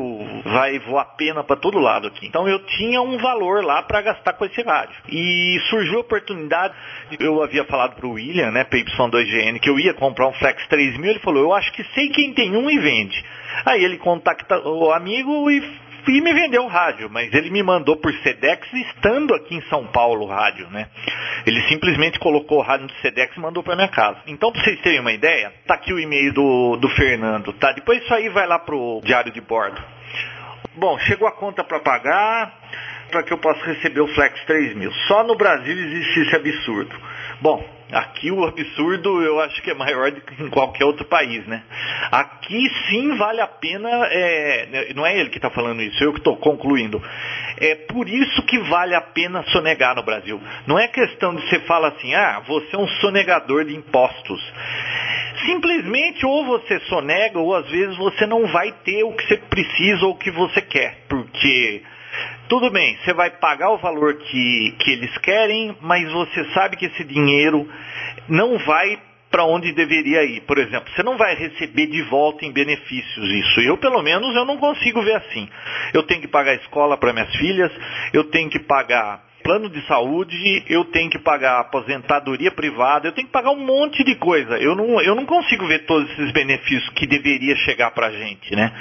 vai 0.44 0.78
voar 0.80 1.16
pena 1.16 1.42
para 1.44 1.56
todo 1.56 1.78
lado 1.78 2.08
aqui. 2.08 2.26
Então 2.26 2.48
eu 2.48 2.58
tinha 2.66 3.00
um 3.00 3.16
valor 3.18 3.64
lá 3.64 3.82
para 3.82 4.02
gastar 4.02 4.32
com 4.34 4.44
esse 4.44 4.60
rádio. 4.62 4.96
E 5.08 5.58
surgiu 5.70 5.98
a 5.98 6.00
oportunidade, 6.00 6.74
eu 7.18 7.42
havia 7.42 7.64
falado 7.64 7.94
para 7.94 8.06
o 8.06 8.12
William, 8.12 8.50
né, 8.50 8.64
PY2GN, 8.64 9.60
que 9.60 9.70
eu 9.70 9.78
ia 9.78 9.94
comprar 9.94 10.26
um 10.26 10.32
Flex 10.32 10.66
3000, 10.66 11.10
ele 11.10 11.20
falou, 11.20 11.42
eu 11.42 11.54
acho 11.54 11.72
que 11.72 11.84
sei 11.94 12.08
quem 12.08 12.34
tem 12.34 12.56
um 12.56 12.68
e 12.68 12.78
vende. 12.78 13.24
Aí 13.64 13.82
ele 13.82 13.96
contacta 13.96 14.58
o 14.68 14.92
amigo 14.92 15.50
e 15.50 15.85
e 16.10 16.20
me 16.20 16.32
vendeu 16.32 16.64
o 16.64 16.68
rádio, 16.68 17.08
mas 17.10 17.32
ele 17.32 17.50
me 17.50 17.62
mandou 17.62 17.96
por 17.96 18.12
Sedex 18.22 18.66
estando 18.72 19.34
aqui 19.34 19.56
em 19.56 19.62
São 19.62 19.86
Paulo 19.86 20.24
o 20.24 20.28
rádio, 20.28 20.68
né? 20.70 20.88
Ele 21.46 21.60
simplesmente 21.68 22.18
colocou 22.18 22.58
o 22.58 22.62
rádio 22.62 22.86
no 22.86 22.94
Sedex 23.00 23.36
e 23.36 23.40
mandou 23.40 23.62
para 23.62 23.76
minha 23.76 23.88
casa. 23.88 24.18
Então, 24.26 24.52
para 24.52 24.62
vocês 24.62 24.80
terem 24.80 25.00
uma 25.00 25.12
ideia, 25.12 25.52
tá 25.66 25.74
aqui 25.74 25.92
o 25.92 25.98
e-mail 25.98 26.32
do, 26.32 26.76
do 26.76 26.88
Fernando, 26.90 27.52
tá? 27.54 27.72
Depois 27.72 28.02
isso 28.02 28.14
aí 28.14 28.28
vai 28.28 28.46
lá 28.46 28.58
pro 28.58 29.00
diário 29.04 29.32
de 29.32 29.40
bordo. 29.40 29.82
Bom, 30.76 30.98
chegou 31.00 31.26
a 31.26 31.32
conta 31.32 31.64
para 31.64 31.80
pagar, 31.80 32.52
para 33.10 33.22
que 33.22 33.32
eu 33.32 33.38
possa 33.38 33.64
receber 33.64 34.00
o 34.00 34.08
Flex 34.08 34.44
3000. 34.44 34.92
Só 35.08 35.24
no 35.24 35.36
Brasil 35.36 35.72
existe 35.72 36.20
esse 36.20 36.36
absurdo. 36.36 36.94
Bom, 37.40 37.75
Aqui 37.92 38.32
o 38.32 38.44
absurdo 38.44 39.22
eu 39.22 39.40
acho 39.40 39.62
que 39.62 39.70
é 39.70 39.74
maior 39.74 40.10
do 40.10 40.20
que 40.20 40.42
em 40.42 40.50
qualquer 40.50 40.84
outro 40.84 41.04
país, 41.04 41.46
né? 41.46 41.62
Aqui 42.10 42.68
sim 42.88 43.16
vale 43.16 43.40
a 43.40 43.46
pena, 43.46 43.88
é, 44.10 44.92
não 44.94 45.06
é 45.06 45.16
ele 45.16 45.30
que 45.30 45.38
está 45.38 45.50
falando 45.50 45.80
isso, 45.80 46.02
eu 46.02 46.12
que 46.12 46.18
estou 46.18 46.36
concluindo. 46.36 47.00
É 47.58 47.74
por 47.74 48.08
isso 48.08 48.42
que 48.42 48.58
vale 48.58 48.94
a 48.94 49.00
pena 49.00 49.44
sonegar 49.44 49.94
no 49.94 50.02
Brasil. 50.02 50.40
Não 50.66 50.78
é 50.78 50.88
questão 50.88 51.34
de 51.34 51.48
você 51.48 51.60
falar 51.60 51.88
assim, 51.88 52.12
ah, 52.12 52.42
você 52.46 52.74
é 52.74 52.78
um 52.78 52.88
sonegador 52.88 53.64
de 53.64 53.76
impostos. 53.76 54.42
Simplesmente 55.44 56.26
ou 56.26 56.44
você 56.44 56.80
sonega 56.80 57.38
ou 57.38 57.54
às 57.54 57.68
vezes 57.70 57.96
você 57.96 58.26
não 58.26 58.46
vai 58.48 58.72
ter 58.84 59.04
o 59.04 59.12
que 59.12 59.26
você 59.28 59.36
precisa 59.36 60.06
ou 60.06 60.12
o 60.12 60.18
que 60.18 60.30
você 60.32 60.60
quer, 60.60 61.04
porque 61.08 61.82
tudo 62.48 62.70
bem, 62.70 62.96
você 63.04 63.12
vai 63.12 63.30
pagar 63.30 63.70
o 63.70 63.78
valor 63.78 64.14
que, 64.14 64.74
que 64.78 64.90
eles 64.90 65.16
querem, 65.18 65.76
mas 65.80 66.10
você 66.12 66.44
sabe 66.52 66.76
que 66.76 66.86
esse 66.86 67.04
dinheiro 67.04 67.68
não 68.28 68.58
vai 68.58 68.98
para 69.30 69.44
onde 69.44 69.72
deveria 69.72 70.24
ir. 70.24 70.42
Por 70.42 70.56
exemplo, 70.58 70.90
você 70.94 71.02
não 71.02 71.16
vai 71.16 71.34
receber 71.34 71.86
de 71.88 72.02
volta 72.02 72.44
em 72.44 72.52
benefícios 72.52 73.28
isso. 73.28 73.60
Eu, 73.60 73.76
pelo 73.76 74.02
menos, 74.02 74.34
eu 74.34 74.44
não 74.44 74.56
consigo 74.56 75.02
ver 75.02 75.16
assim. 75.16 75.48
Eu 75.92 76.04
tenho 76.04 76.20
que 76.20 76.28
pagar 76.28 76.54
escola 76.54 76.96
para 76.96 77.12
minhas 77.12 77.34
filhas, 77.36 77.70
eu 78.12 78.24
tenho 78.24 78.48
que 78.48 78.60
pagar 78.60 79.26
plano 79.42 79.68
de 79.68 79.80
saúde, 79.86 80.64
eu 80.68 80.86
tenho 80.86 81.08
que 81.08 81.20
pagar 81.20 81.60
aposentadoria 81.60 82.50
privada, 82.50 83.06
eu 83.06 83.12
tenho 83.12 83.28
que 83.28 83.32
pagar 83.32 83.50
um 83.50 83.64
monte 83.64 84.02
de 84.02 84.16
coisa. 84.16 84.58
Eu 84.58 84.74
não, 84.74 85.00
eu 85.00 85.14
não 85.14 85.24
consigo 85.24 85.66
ver 85.66 85.86
todos 85.86 86.10
esses 86.12 86.32
benefícios 86.32 86.88
que 86.90 87.06
deveria 87.06 87.54
chegar 87.56 87.92
para 87.92 88.08
a 88.08 88.12
gente, 88.12 88.56
né? 88.56 88.72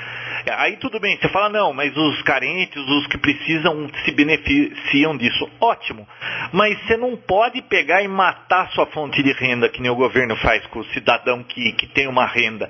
Aí 0.52 0.78
tudo 0.78 1.00
bem, 1.00 1.18
você 1.18 1.30
fala, 1.30 1.50
não, 1.50 1.74
mas 1.74 1.96
os 1.96 2.22
carentes, 2.22 2.78
os 2.78 3.08
que 3.08 3.18
precisam, 3.18 3.90
se 4.04 4.12
beneficiam 4.12 5.18
disso. 5.18 5.50
Ótimo. 5.60 6.08
Mas 6.54 6.80
você 6.84 6.98
não 6.98 7.18
pode 7.18 7.62
pegar 7.64 8.04
e 8.04 8.08
matar 8.08 8.70
sua 8.72 8.86
fonte 8.88 9.22
de 9.24 9.32
renda, 9.34 9.70
que 9.70 9.82
nem 9.82 9.92
o 9.92 9.96
governo 9.96 10.36
faz 10.38 10.66
com 10.68 10.80
o 10.80 10.86
cidadão 10.86 11.44
que, 11.44 11.72
que 11.74 11.88
tem 11.88 12.08
uma 12.08 12.26
renda. 12.26 12.70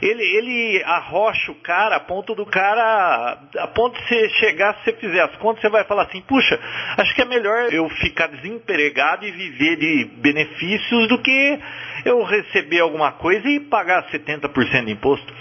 Ele, 0.00 0.22
ele 0.22 0.82
arrocha 0.84 1.50
o 1.50 1.56
cara 1.56 1.96
a 1.96 2.00
ponto 2.00 2.34
do 2.34 2.46
cara, 2.46 3.38
a 3.58 3.66
ponto 3.68 4.00
de 4.00 4.08
você 4.08 4.28
chegar, 4.30 4.74
se 4.76 4.84
você 4.84 4.92
fizer 4.94 5.20
as 5.22 5.36
contas, 5.36 5.62
você 5.62 5.68
vai 5.68 5.84
falar 5.84 6.04
assim, 6.04 6.20
puxa, 6.22 6.58
acho 6.98 7.14
que 7.14 7.22
é 7.22 7.24
melhor 7.24 7.72
eu 7.72 7.88
ficar 7.88 8.28
desempregado 8.28 9.26
e 9.26 9.32
viver 9.32 9.76
de 9.76 10.04
benefícios 10.18 11.08
do 11.08 11.18
que 11.20 11.58
eu 12.04 12.22
receber 12.22 12.80
alguma 12.80 13.12
coisa 13.12 13.48
e 13.48 13.60
pagar 13.60 14.08
70% 14.10 14.84
de 14.84 14.92
imposto. 14.92 15.34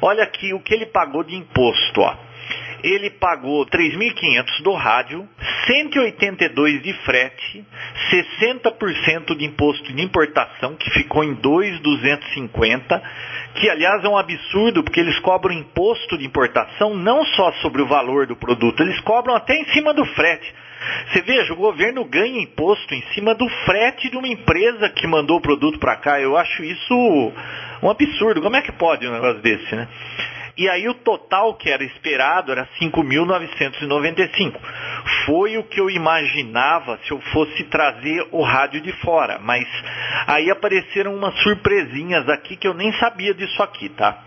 Olha 0.00 0.22
aqui 0.22 0.52
o 0.52 0.60
que 0.60 0.74
ele 0.74 0.86
pagou 0.86 1.23
de 1.24 1.36
imposto, 1.36 2.00
ó. 2.00 2.16
Ele 2.82 3.08
pagou 3.08 3.64
3.500 3.64 4.62
do 4.62 4.72
rádio, 4.74 5.26
182 5.66 6.82
de 6.82 6.92
frete, 7.04 7.64
60% 8.10 9.34
de 9.34 9.46
imposto 9.46 9.90
de 9.90 10.02
importação, 10.02 10.76
que 10.76 10.90
ficou 10.90 11.24
em 11.24 11.34
2.250, 11.36 13.02
que 13.54 13.70
aliás 13.70 14.04
é 14.04 14.08
um 14.08 14.18
absurdo, 14.18 14.84
porque 14.84 15.00
eles 15.00 15.18
cobram 15.20 15.54
imposto 15.54 16.18
de 16.18 16.26
importação 16.26 16.94
não 16.94 17.24
só 17.24 17.52
sobre 17.62 17.80
o 17.80 17.86
valor 17.86 18.26
do 18.26 18.36
produto, 18.36 18.82
eles 18.82 19.00
cobram 19.00 19.34
até 19.34 19.54
em 19.56 19.64
cima 19.72 19.94
do 19.94 20.04
frete. 20.04 20.54
Você 21.10 21.22
veja, 21.22 21.52
o 21.54 21.56
governo 21.56 22.04
ganha 22.04 22.42
imposto 22.42 22.94
em 22.94 23.02
cima 23.14 23.34
do 23.34 23.48
frete 23.64 24.10
de 24.10 24.16
uma 24.18 24.28
empresa 24.28 24.90
que 24.90 25.06
mandou 25.06 25.38
o 25.38 25.40
produto 25.40 25.78
para 25.78 25.96
cá. 25.96 26.20
Eu 26.20 26.36
acho 26.36 26.62
isso 26.62 27.32
um 27.82 27.88
absurdo. 27.88 28.42
Como 28.42 28.56
é 28.56 28.60
que 28.62 28.72
pode 28.72 29.06
um 29.06 29.12
negócio 29.12 29.40
desse, 29.40 29.74
né? 29.74 29.88
E 30.56 30.68
aí 30.68 30.88
o 30.88 30.94
total 30.94 31.54
que 31.54 31.68
era 31.68 31.82
esperado 31.82 32.52
era 32.52 32.68
5.995. 32.80 34.60
Foi 35.26 35.58
o 35.58 35.64
que 35.64 35.80
eu 35.80 35.90
imaginava 35.90 36.96
se 37.04 37.10
eu 37.10 37.20
fosse 37.32 37.64
trazer 37.64 38.24
o 38.30 38.40
rádio 38.42 38.80
de 38.80 38.92
fora, 39.00 39.40
mas 39.40 39.66
aí 40.28 40.48
apareceram 40.50 41.12
umas 41.14 41.34
surpresinhas 41.42 42.28
aqui 42.28 42.56
que 42.56 42.68
eu 42.68 42.74
nem 42.74 42.92
sabia 42.94 43.34
disso 43.34 43.60
aqui, 43.62 43.88
tá? 43.88 44.22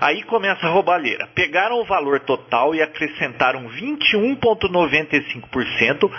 Aí 0.00 0.22
começa 0.22 0.66
a 0.66 0.70
roubalheira. 0.70 1.28
Pegaram 1.34 1.78
o 1.80 1.84
valor 1.84 2.20
total 2.20 2.74
e 2.74 2.80
acrescentaram 2.80 3.68
21,95% 3.68 6.10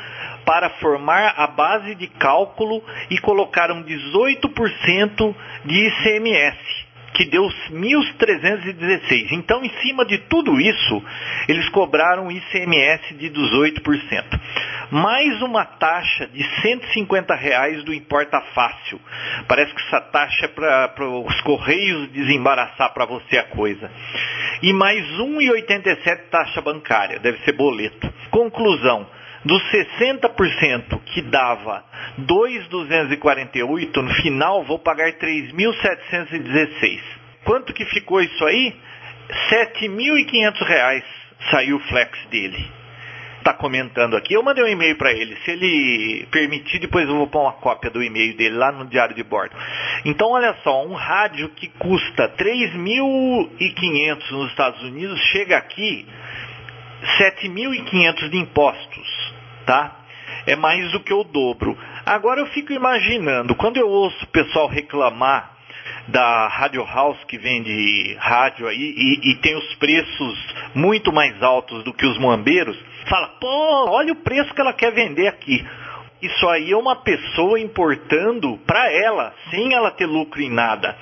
para 0.45 0.69
formar 0.81 1.33
a 1.37 1.47
base 1.47 1.95
de 1.95 2.05
cálculo 2.07 2.83
e 3.09 3.17
colocaram 3.19 3.81
18% 3.83 5.35
de 5.65 5.87
ICMS 5.87 6.88
que 7.13 7.25
deu 7.25 7.43
1.316. 7.71 9.31
Então, 9.31 9.63
em 9.63 9.69
cima 9.81 10.05
de 10.05 10.17
tudo 10.29 10.59
isso, 10.59 11.03
eles 11.47 11.67
cobraram 11.69 12.31
ICMS 12.31 13.13
de 13.15 13.29
18%. 13.29 14.39
Mais 14.91 15.41
uma 15.41 15.65
taxa 15.65 16.27
de 16.27 16.43
150 16.61 17.35
reais 17.35 17.83
do 17.83 17.93
Importa 17.93 18.41
Fácil. 18.53 18.99
Parece 19.47 19.73
que 19.73 19.81
essa 19.81 20.01
taxa 20.01 20.45
é 20.45 20.87
para 20.87 21.07
os 21.07 21.41
correios 21.41 22.09
desembaraçar 22.11 22.93
para 22.93 23.05
você 23.05 23.37
a 23.37 23.43
coisa. 23.43 23.91
E 24.61 24.73
mais 24.73 25.05
1,87 25.19 26.29
taxa 26.31 26.61
bancária, 26.61 27.19
deve 27.19 27.37
ser 27.43 27.53
boleto. 27.53 28.11
Conclusão 28.31 29.07
dos 29.45 29.61
60% 29.71 30.99
que 31.05 31.21
dava 31.23 31.83
2.248, 32.19 33.95
no 33.97 34.13
final 34.15 34.63
vou 34.63 34.79
pagar 34.79 35.11
3.716. 35.13 37.01
Quanto 37.45 37.73
que 37.73 37.85
ficou 37.85 38.21
isso 38.21 38.45
aí? 38.45 38.75
7.500 39.49 40.65
reais 40.65 41.03
saiu 41.51 41.77
o 41.77 41.79
flex 41.81 42.11
dele. 42.29 42.79
Está 43.37 43.53
comentando 43.53 44.17
aqui. 44.17 44.33
Eu 44.33 44.43
mandei 44.43 44.61
um 44.63 44.67
e-mail 44.67 44.97
para 44.97 45.13
ele. 45.13 45.37
Se 45.45 45.51
ele 45.51 46.27
permitir, 46.29 46.79
depois 46.79 47.07
eu 47.07 47.15
vou 47.15 47.27
pôr 47.27 47.41
uma 47.41 47.53
cópia 47.53 47.89
do 47.89 48.03
e-mail 48.03 48.35
dele 48.35 48.57
lá 48.57 48.69
no 48.71 48.85
diário 48.85 49.15
de 49.15 49.23
bordo. 49.23 49.55
Então, 50.03 50.31
olha 50.31 50.53
só, 50.61 50.85
um 50.85 50.93
rádio 50.93 51.47
que 51.49 51.69
custa 51.79 52.27
3.500 52.37 54.31
nos 54.31 54.49
Estados 54.49 54.83
Unidos 54.83 55.17
chega 55.31 55.57
aqui 55.57 56.05
7.500 57.17 58.29
de 58.29 58.37
impostos, 58.37 59.33
tá? 59.65 59.95
É 60.45 60.55
mais 60.55 60.91
do 60.91 60.99
que 60.99 61.13
o 61.13 61.23
dobro. 61.23 61.77
Agora 62.05 62.39
eu 62.39 62.47
fico 62.47 62.73
imaginando, 62.73 63.55
quando 63.55 63.77
eu 63.77 63.87
ouço 63.87 64.23
o 64.23 64.27
pessoal 64.27 64.67
reclamar 64.67 65.57
da 66.07 66.47
Radio 66.47 66.83
House 66.83 67.23
que 67.25 67.37
vende 67.37 68.15
rádio 68.19 68.67
aí 68.67 68.93
e, 68.97 69.31
e, 69.31 69.35
tem 69.35 69.55
os 69.55 69.75
preços 69.75 70.55
muito 70.73 71.11
mais 71.13 71.41
altos 71.41 71.83
do 71.83 71.93
que 71.93 72.05
os 72.05 72.17
moambeiros, 72.17 72.77
fala, 73.07 73.27
pô, 73.39 73.89
olha 73.91 74.13
o 74.13 74.23
preço 74.23 74.53
que 74.53 74.61
ela 74.61 74.73
quer 74.73 74.91
vender 74.91 75.27
aqui. 75.27 75.65
Isso 76.21 76.47
aí 76.49 76.71
é 76.71 76.77
uma 76.77 76.97
pessoa 76.97 77.59
importando 77.59 78.59
para 78.65 78.91
ela, 78.91 79.33
sem 79.49 79.73
ela 79.73 79.91
ter 79.91 80.05
lucro 80.05 80.41
em 80.41 80.49
nada. 80.49 80.97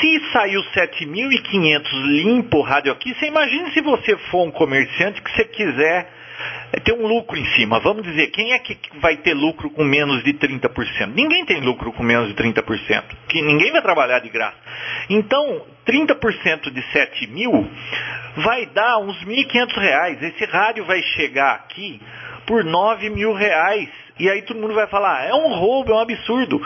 Se 0.00 0.32
saiu 0.32 0.62
7.500 0.74 1.90
limpo 2.04 2.58
o 2.58 2.62
rádio 2.62 2.92
aqui, 2.92 3.14
você 3.14 3.26
imagina 3.26 3.70
se 3.70 3.80
você 3.80 4.16
for 4.30 4.46
um 4.46 4.50
comerciante 4.50 5.22
que 5.22 5.30
você 5.30 5.44
quiser 5.44 6.08
ter 6.84 6.92
um 6.92 7.06
lucro 7.06 7.38
em 7.38 7.44
cima. 7.54 7.78
Vamos 7.80 8.02
dizer, 8.02 8.28
quem 8.28 8.52
é 8.52 8.58
que 8.58 8.76
vai 8.98 9.16
ter 9.18 9.34
lucro 9.34 9.70
com 9.70 9.84
menos 9.84 10.22
de 10.24 10.32
30%? 10.34 11.12
Ninguém 11.14 11.44
tem 11.44 11.60
lucro 11.60 11.92
com 11.92 12.02
menos 12.02 12.28
de 12.28 12.34
30%. 12.34 13.04
Que 13.28 13.42
ninguém 13.42 13.70
vai 13.72 13.82
trabalhar 13.82 14.18
de 14.20 14.28
graça. 14.28 14.56
Então, 15.08 15.64
30% 15.86 16.70
de 16.70 16.82
7 16.92 17.26
mil 17.28 17.70
vai 18.36 18.66
dar 18.66 18.98
uns 18.98 19.16
1.500 19.24 19.76
reais. 19.78 20.22
Esse 20.22 20.44
rádio 20.46 20.84
vai 20.84 21.02
chegar 21.02 21.54
aqui 21.54 22.00
por 22.46 22.64
9 22.64 23.10
mil 23.10 23.32
reais. 23.32 23.88
E 24.18 24.28
aí 24.28 24.42
todo 24.42 24.60
mundo 24.60 24.74
vai 24.74 24.86
falar, 24.86 25.20
ah, 25.20 25.24
é 25.24 25.34
um 25.34 25.54
roubo, 25.54 25.92
é 25.92 25.94
um 25.94 26.00
absurdo. 26.00 26.60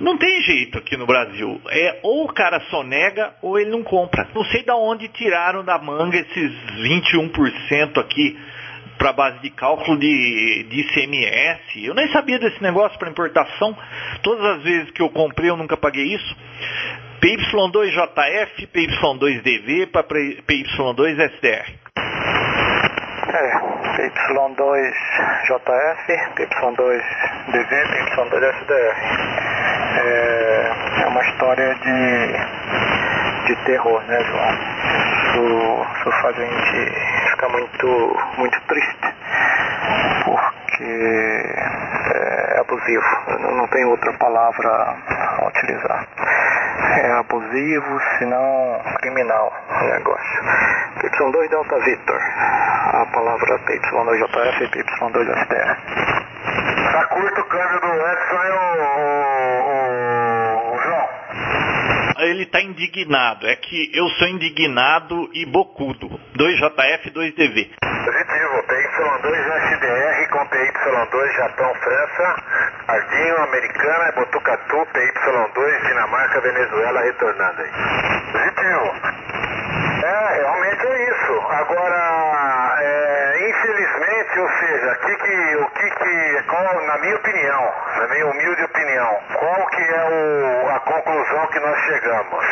Não 0.00 0.16
tem 0.18 0.42
jeito 0.42 0.78
aqui 0.78 0.96
no 0.96 1.06
Brasil. 1.06 1.60
É 1.70 2.00
ou 2.02 2.24
o 2.24 2.32
cara 2.32 2.60
sonega 2.70 3.34
ou 3.42 3.58
ele 3.58 3.70
não 3.70 3.82
compra. 3.82 4.28
Não 4.34 4.44
sei 4.44 4.62
de 4.62 4.70
onde 4.72 5.08
tiraram 5.08 5.64
da 5.64 5.78
manga 5.78 6.16
esses 6.16 6.52
21% 6.76 7.98
aqui 7.98 8.36
para 8.98 9.12
base 9.12 9.40
de 9.40 9.50
cálculo 9.50 9.98
de, 9.98 10.66
de 10.68 10.80
ICMS. 10.80 11.84
Eu 11.84 11.94
nem 11.94 12.08
sabia 12.12 12.38
desse 12.38 12.62
negócio 12.62 12.98
para 12.98 13.10
importação. 13.10 13.76
Todas 14.22 14.44
as 14.56 14.62
vezes 14.62 14.90
que 14.92 15.02
eu 15.02 15.10
comprei 15.10 15.50
eu 15.50 15.56
nunca 15.56 15.76
paguei 15.76 16.04
isso. 16.04 16.36
PY2JF, 17.20 18.68
PY2DV 18.72 19.90
para 19.92 20.04
PY2SDR. 20.04 21.64
É, 23.28 23.52
PY2JF, 23.96 24.92
PY2DV, 26.36 27.82
PY2SDR. 28.16 29.71
É, 29.94 31.02
é 31.02 31.06
uma 31.06 31.22
história 31.22 31.74
de, 31.74 33.46
de 33.46 33.56
terror, 33.64 34.02
né, 34.02 34.18
João? 34.24 34.82
Isso, 35.32 36.10
faz 36.20 36.36
a 36.36 36.44
gente 36.44 37.30
ficar 37.30 37.48
muito, 37.48 38.16
muito 38.36 38.60
triste, 38.68 39.14
porque 40.24 40.84
é 42.14 42.60
abusivo, 42.60 43.04
não, 43.40 43.66
tem 43.68 43.84
outra 43.84 44.12
palavra 44.14 44.68
a 44.68 45.46
utilizar. 45.46 46.06
É 46.98 47.12
abusivo, 47.12 48.00
se 48.18 48.26
não 48.26 48.80
criminal 49.00 49.52
o 49.70 49.84
negócio. 49.84 50.42
PY2 51.00 51.48
Delta 51.48 51.78
Victor, 51.80 52.20
a 52.20 53.06
palavra 53.12 53.58
PY2JF 53.60 54.60
e 54.60 54.68
PY2SDR. 54.68 55.76
Tá 56.92 57.06
curto 57.06 57.40
o 57.40 57.44
câmbio 57.44 57.80
do 57.80 57.88
Edson 57.88 58.42
e 58.44 58.50
o. 58.50 59.41
Ele 62.24 62.44
está 62.44 62.60
indignado, 62.60 63.46
é 63.46 63.56
que 63.56 63.90
eu 63.94 64.08
sou 64.10 64.28
indignado 64.28 65.30
e 65.34 65.46
bocudo. 65.46 66.08
2JF, 66.36 67.12
2DV. 67.12 67.70
Positivo, 68.04 68.62
PY2SDR 68.68 70.28
com 70.30 70.46
PY2 70.48 71.36
Japão, 71.36 71.74
França, 71.74 72.42
Ardinho, 72.88 73.36
Americana, 73.42 74.12
Botucatu, 74.12 74.86
PY2 74.92 75.86
Dinamarca, 75.86 76.40
Venezuela, 76.40 77.00
retornando 77.02 77.62
aí. 77.62 77.70
Positivo. 78.32 79.32
É, 80.02 80.34
realmente 80.34 80.84
é 80.84 81.10
isso. 81.10 81.40
Agora, 81.48 82.76
é, 82.80 83.48
infelizmente, 83.48 84.40
ou 84.40 84.48
seja, 84.48 84.94
que 84.96 85.16
que, 85.16 85.56
o 85.56 85.66
que 85.70 85.90
que, 85.90 86.42
qual, 86.48 86.86
na 86.86 86.98
minha 86.98 87.16
opinião, 87.16 87.74
na 87.98 88.08
minha 88.08 88.26
humilde 88.26 88.64
opinião, 88.64 89.20
qual 89.38 89.66
que 89.68 89.82
é 89.82 90.04
o, 90.10 90.68
a 90.70 90.80
conclusão 90.80 91.46
que 91.52 91.60
nós 91.60 91.81
chegamos? 91.92 92.44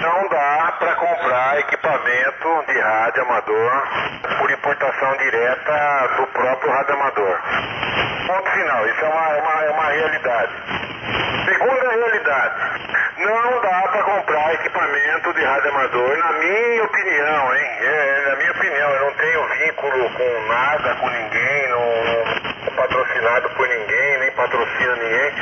Não 0.00 0.28
dá 0.28 0.72
para 0.78 0.94
comprar 0.94 1.58
equipamento 1.60 2.64
de 2.68 2.80
rádio 2.80 3.22
amador 3.22 3.82
por 4.38 4.50
importação 4.50 5.16
direta 5.18 6.08
do 6.16 6.26
próprio 6.28 6.72
rádio 6.72 6.94
amador. 6.94 7.38
Ponto 8.26 8.50
final, 8.50 8.86
isso 8.88 9.04
é 9.04 9.08
uma, 9.08 9.28
é 9.28 9.40
uma, 9.40 9.64
é 9.64 9.70
uma 9.70 9.90
realidade. 9.90 10.52
Segunda 11.44 11.90
realidade, 11.90 12.54
não 13.18 13.60
dá 13.60 13.88
para 13.88 14.02
comprar 14.02 14.54
equipamento 14.54 15.32
de 15.34 15.44
rádio 15.44 15.70
amador, 15.70 16.16
na 16.16 16.32
minha 16.32 16.84
opinião, 16.84 17.54
hein? 17.54 17.70
É, 17.80 18.28
na 18.30 18.36
minha 18.36 18.50
opinião, 18.52 18.90
eu 18.90 19.04
não 19.04 19.12
tenho 19.12 19.48
vínculo 19.48 20.10
com 20.10 20.48
nada, 20.48 20.94
com 20.94 21.10
ninguém, 21.10 21.68
não, 21.68 22.64
não 22.64 22.74
patrocinado 22.74 23.50
por 23.50 23.68
ninguém, 23.68 24.18
nem 24.18 24.30
patrocino 24.46 24.96
ninguém. 24.96 25.32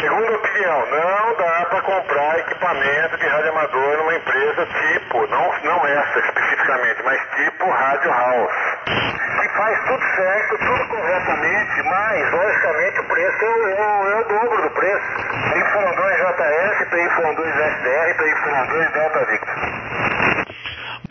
Segunda 0.00 0.32
opinião, 0.32 0.86
não 0.90 1.34
dá 1.36 1.66
para 1.66 1.82
comprar 1.82 2.38
equipamento 2.40 3.16
de 3.18 3.26
rádio 3.26 3.50
amador 3.50 3.98
numa 3.98 4.14
empresa 4.14 4.66
tipo, 4.66 5.26
não, 5.26 5.52
não 5.64 5.86
essa 5.86 6.18
especificamente, 6.18 7.02
mas 7.04 7.20
tipo 7.36 7.70
Rádio 7.70 8.10
House. 8.10 8.52
Que 8.84 9.48
faz 9.56 9.78
tudo 9.86 10.04
certo, 10.16 10.58
tudo 10.58 10.88
corretamente, 10.88 11.82
mas 11.82 12.32
logicamente 12.32 13.00
o 13.00 13.04
preço 13.04 13.44
é 13.44 13.48
o, 13.48 13.68
é 13.68 13.86
o, 13.86 14.20
é 14.20 14.24
dobro 14.24 14.62
do 14.62 14.70
preço. 14.70 15.06
PY2JS, 15.52 16.90
PY2SDR, 16.90 18.16
PY2 18.16 18.92
Delta 18.92 19.24
Victor. 19.26 19.81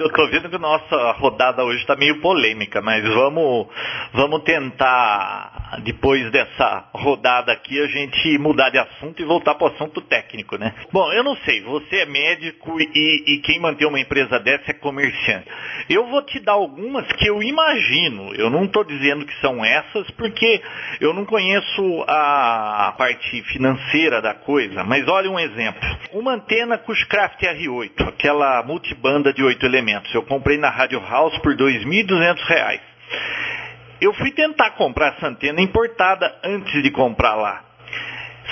Eu 0.02 0.10
tô 0.10 0.28
vendo 0.30 0.50
que 0.50 0.58
nossa 0.58 1.12
rodada 1.12 1.64
hoje 1.64 1.82
está 1.82 1.96
meio 1.96 2.20
polêmica, 2.22 2.82
mas 2.82 3.08
vamos, 3.08 3.68
vamos 4.12 4.42
tentar, 4.42 5.80
depois 5.84 6.32
dessa 6.32 6.90
rodada 6.92 7.52
aqui, 7.52 7.80
a 7.80 7.86
gente 7.86 8.36
mudar 8.40 8.72
de 8.72 8.80
assunto 8.80 9.22
e 9.22 9.26
voltar 9.26 9.54
para 9.54 9.68
o 9.68 9.72
assunto 9.72 10.02
técnico, 10.02 10.58
né? 10.58 10.74
Bom, 10.92 11.14
eu 11.14 11.24
não 11.24 11.36
sei, 11.46 11.62
você 11.62 11.98
é 11.98 12.06
médico 12.08 12.82
e, 12.82 13.24
e 13.28 13.38
quem 13.42 13.60
mantém 13.60 13.88
uma 13.88 14.00
empresa 14.00 14.40
dessa 14.40 14.72
é 14.72 14.74
comerciante. 14.74 15.46
Eu 15.88 16.08
vou 16.08 16.24
te 16.24 16.40
dar 16.40 16.54
algumas 16.54 17.06
que 17.14 17.30
eu 17.30 17.44
imagino, 17.44 18.34
eu 18.34 18.50
não 18.50 18.64
estou 18.64 18.84
dizendo 18.84 19.24
que 19.24 19.40
são 19.40 19.64
essas, 19.64 20.10
porque 20.12 20.64
eu 21.00 21.14
não 21.14 21.26
conheço 21.26 22.04
a 22.08 22.96
parte 22.98 23.44
financeira 23.44 24.20
da 24.20 24.34
coisa, 24.34 24.84
mas 24.84 25.08
olha 25.08 25.30
um 25.30 25.40
exemplo. 25.40 25.91
Uma 26.14 26.34
antena 26.34 26.78
Cushcraft 26.78 27.42
R8, 27.42 28.06
aquela 28.06 28.62
multibanda 28.64 29.32
de 29.32 29.42
8 29.42 29.66
elementos. 29.66 30.14
Eu 30.14 30.24
comprei 30.24 30.58
na 30.58 30.70
Rádio 30.70 31.00
House 31.00 31.38
por 31.38 31.54
R$ 31.54 31.58
2.200. 31.58 32.80
Eu 34.02 34.14
fui 34.16 34.32
tentar 34.32 34.72
comprar 34.72 35.16
essa 35.16 35.28
antena 35.28 35.62
importada 35.62 36.38
antes 36.44 36.84
de 36.84 36.92
comprar 36.92 37.36
lá. 37.36 37.64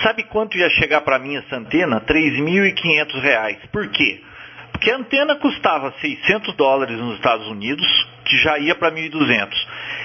Sabe 0.01 0.23
quanto 0.23 0.57
ia 0.57 0.69
chegar 0.69 1.01
para 1.01 1.19
mim 1.19 1.35
essa 1.35 1.57
antena? 1.57 1.97
R$ 1.97 2.05
3.500. 2.05 3.67
Por 3.73 3.89
quê? 3.89 4.23
Porque 4.71 4.91
a 4.91 4.95
antena 4.95 5.35
custava 5.35 5.93
600 5.99 6.55
dólares 6.55 6.97
nos 6.97 7.15
Estados 7.15 7.45
Unidos, 7.47 7.85
que 8.23 8.37
já 8.37 8.57
ia 8.57 8.75
para 8.75 8.89
1.200. 8.89 9.49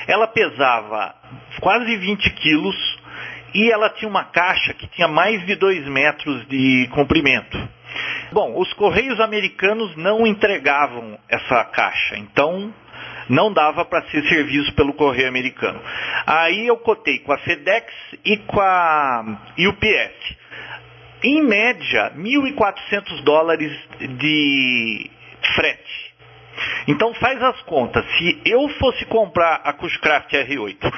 Ela 0.08 0.26
pesava 0.26 1.14
quase 1.60 1.96
20 1.98 2.30
quilos 2.30 3.03
e 3.54 3.70
ela 3.70 3.88
tinha 3.90 4.08
uma 4.08 4.24
caixa 4.24 4.74
que 4.74 4.86
tinha 4.88 5.06
mais 5.06 5.44
de 5.46 5.54
2 5.54 5.86
metros 5.86 6.46
de 6.48 6.88
comprimento. 6.92 7.56
Bom, 8.32 8.58
os 8.58 8.72
Correios 8.74 9.20
americanos 9.20 9.96
não 9.96 10.26
entregavam 10.26 11.16
essa 11.28 11.64
caixa, 11.66 12.16
então 12.18 12.74
não 13.28 13.52
dava 13.52 13.84
para 13.84 14.02
ser 14.10 14.24
serviço 14.28 14.74
pelo 14.74 14.92
Correio 14.94 15.28
americano. 15.28 15.80
Aí 16.26 16.66
eu 16.66 16.76
cotei 16.78 17.20
com 17.20 17.32
a 17.32 17.38
FedEx 17.38 17.86
e 18.24 18.36
com 18.38 18.60
a 18.60 19.24
UPS. 19.56 20.36
Em 21.22 21.42
média, 21.42 22.12
1.400 22.16 23.22
dólares 23.22 23.72
de 24.18 25.10
frete. 25.54 26.03
Então 26.86 27.14
faz 27.14 27.42
as 27.42 27.60
contas. 27.62 28.04
Se 28.18 28.40
eu 28.44 28.68
fosse 28.80 29.04
comprar 29.06 29.60
a 29.64 29.72
Cushcraft 29.72 30.32
R8, 30.32 30.92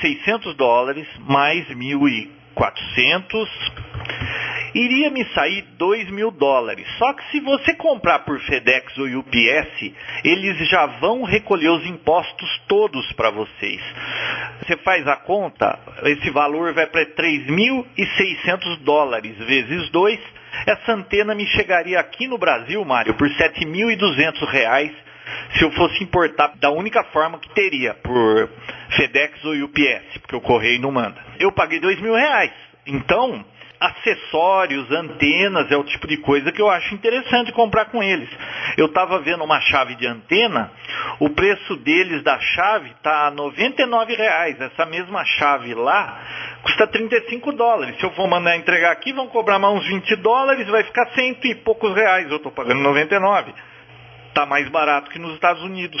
600 0.00 0.54
dólares 0.54 1.06
mais 1.20 1.66
1.400 1.68 3.48
iria 4.74 5.10
me 5.10 5.24
sair 5.34 5.62
2 5.76 6.10
mil 6.10 6.30
dólares. 6.30 6.86
Só 6.98 7.12
que 7.12 7.30
se 7.30 7.40
você 7.40 7.74
comprar 7.74 8.20
por 8.20 8.40
FedEx 8.40 8.96
ou 8.98 9.06
UPS, 9.06 9.92
eles 10.24 10.68
já 10.68 10.86
vão 11.00 11.22
recolher 11.24 11.70
os 11.70 11.86
impostos 11.86 12.62
todos 12.66 13.12
para 13.12 13.30
vocês. 13.30 13.80
Você 14.60 14.76
faz 14.78 15.06
a 15.06 15.16
conta, 15.16 15.78
esse 16.04 16.30
valor 16.30 16.72
vai 16.72 16.86
para 16.86 17.04
3.600 17.06 18.78
dólares 18.78 19.36
vezes 19.38 19.90
2. 19.90 20.20
Essa 20.66 20.92
antena 20.92 21.34
me 21.34 21.46
chegaria 21.46 21.98
aqui 21.98 22.26
no 22.26 22.38
Brasil, 22.38 22.84
Mário, 22.84 23.14
por 23.14 23.28
7.200 23.28 24.46
reais 24.48 24.92
se 25.56 25.64
eu 25.64 25.70
fosse 25.72 26.02
importar 26.02 26.52
da 26.56 26.70
única 26.70 27.02
forma 27.04 27.38
que 27.38 27.48
teria, 27.50 27.94
por 27.94 28.50
FedEx 28.96 29.44
ou 29.44 29.52
UPS, 29.52 30.18
porque 30.20 30.36
o 30.36 30.40
correio 30.40 30.80
não 30.80 30.90
manda. 30.90 31.16
Eu 31.38 31.52
paguei 31.52 31.80
dois 31.80 32.00
mil 32.00 32.14
reais. 32.14 32.52
Então, 32.86 33.44
acessórios, 33.82 34.90
antenas, 34.90 35.70
é 35.70 35.76
o 35.76 35.82
tipo 35.82 36.06
de 36.06 36.16
coisa 36.18 36.52
que 36.52 36.62
eu 36.62 36.70
acho 36.70 36.94
interessante 36.94 37.50
comprar 37.52 37.86
com 37.86 38.02
eles. 38.02 38.28
Eu 38.76 38.86
estava 38.86 39.18
vendo 39.18 39.42
uma 39.42 39.60
chave 39.60 39.96
de 39.96 40.06
antena, 40.06 40.70
o 41.18 41.30
preço 41.30 41.76
deles 41.76 42.22
da 42.22 42.38
chave 42.38 42.90
está 42.90 43.30
99 43.30 44.14
reais. 44.14 44.60
Essa 44.60 44.86
mesma 44.86 45.24
chave 45.24 45.74
lá 45.74 46.20
custa 46.62 46.86
35 46.86 47.52
dólares. 47.52 47.96
Se 47.98 48.04
eu 48.04 48.12
for 48.12 48.28
mandar 48.28 48.56
entregar 48.56 48.92
aqui, 48.92 49.12
vão 49.12 49.26
cobrar 49.26 49.58
mais 49.58 49.74
uns 49.74 49.86
20 49.88 50.16
dólares, 50.16 50.68
vai 50.68 50.84
ficar 50.84 51.10
cento 51.14 51.44
e 51.46 51.56
poucos 51.56 51.94
reais. 51.94 52.30
Eu 52.30 52.36
estou 52.36 52.52
pagando 52.52 52.80
99. 52.80 53.52
Está 54.28 54.46
mais 54.46 54.68
barato 54.68 55.10
que 55.10 55.18
nos 55.18 55.34
Estados 55.34 55.62
Unidos. 55.62 56.00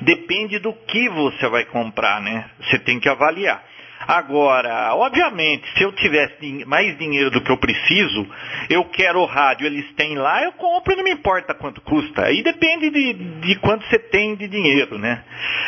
Depende 0.00 0.58
do 0.58 0.72
que 0.72 1.08
você 1.10 1.48
vai 1.48 1.64
comprar, 1.66 2.20
né? 2.20 2.50
Você 2.60 2.78
tem 2.78 2.98
que 2.98 3.08
avaliar. 3.08 3.62
Agora, 4.06 4.94
obviamente, 4.94 5.66
se 5.76 5.82
eu 5.82 5.92
tivesse 5.92 6.64
mais 6.66 6.96
dinheiro 6.98 7.30
do 7.30 7.40
que 7.40 7.50
eu 7.50 7.56
preciso, 7.56 8.26
eu 8.68 8.84
quero 8.84 9.20
o 9.20 9.26
rádio, 9.26 9.66
eles 9.66 9.90
têm 9.94 10.16
lá, 10.16 10.42
eu 10.42 10.52
compro, 10.52 10.96
não 10.96 11.04
me 11.04 11.10
importa 11.10 11.54
quanto 11.54 11.80
custa. 11.80 12.26
Aí 12.26 12.42
depende 12.42 12.90
de, 12.90 13.12
de 13.40 13.58
quanto 13.60 13.84
você 13.86 13.98
tem 13.98 14.34
de 14.36 14.46
dinheiro, 14.46 14.98
né? 14.98 15.24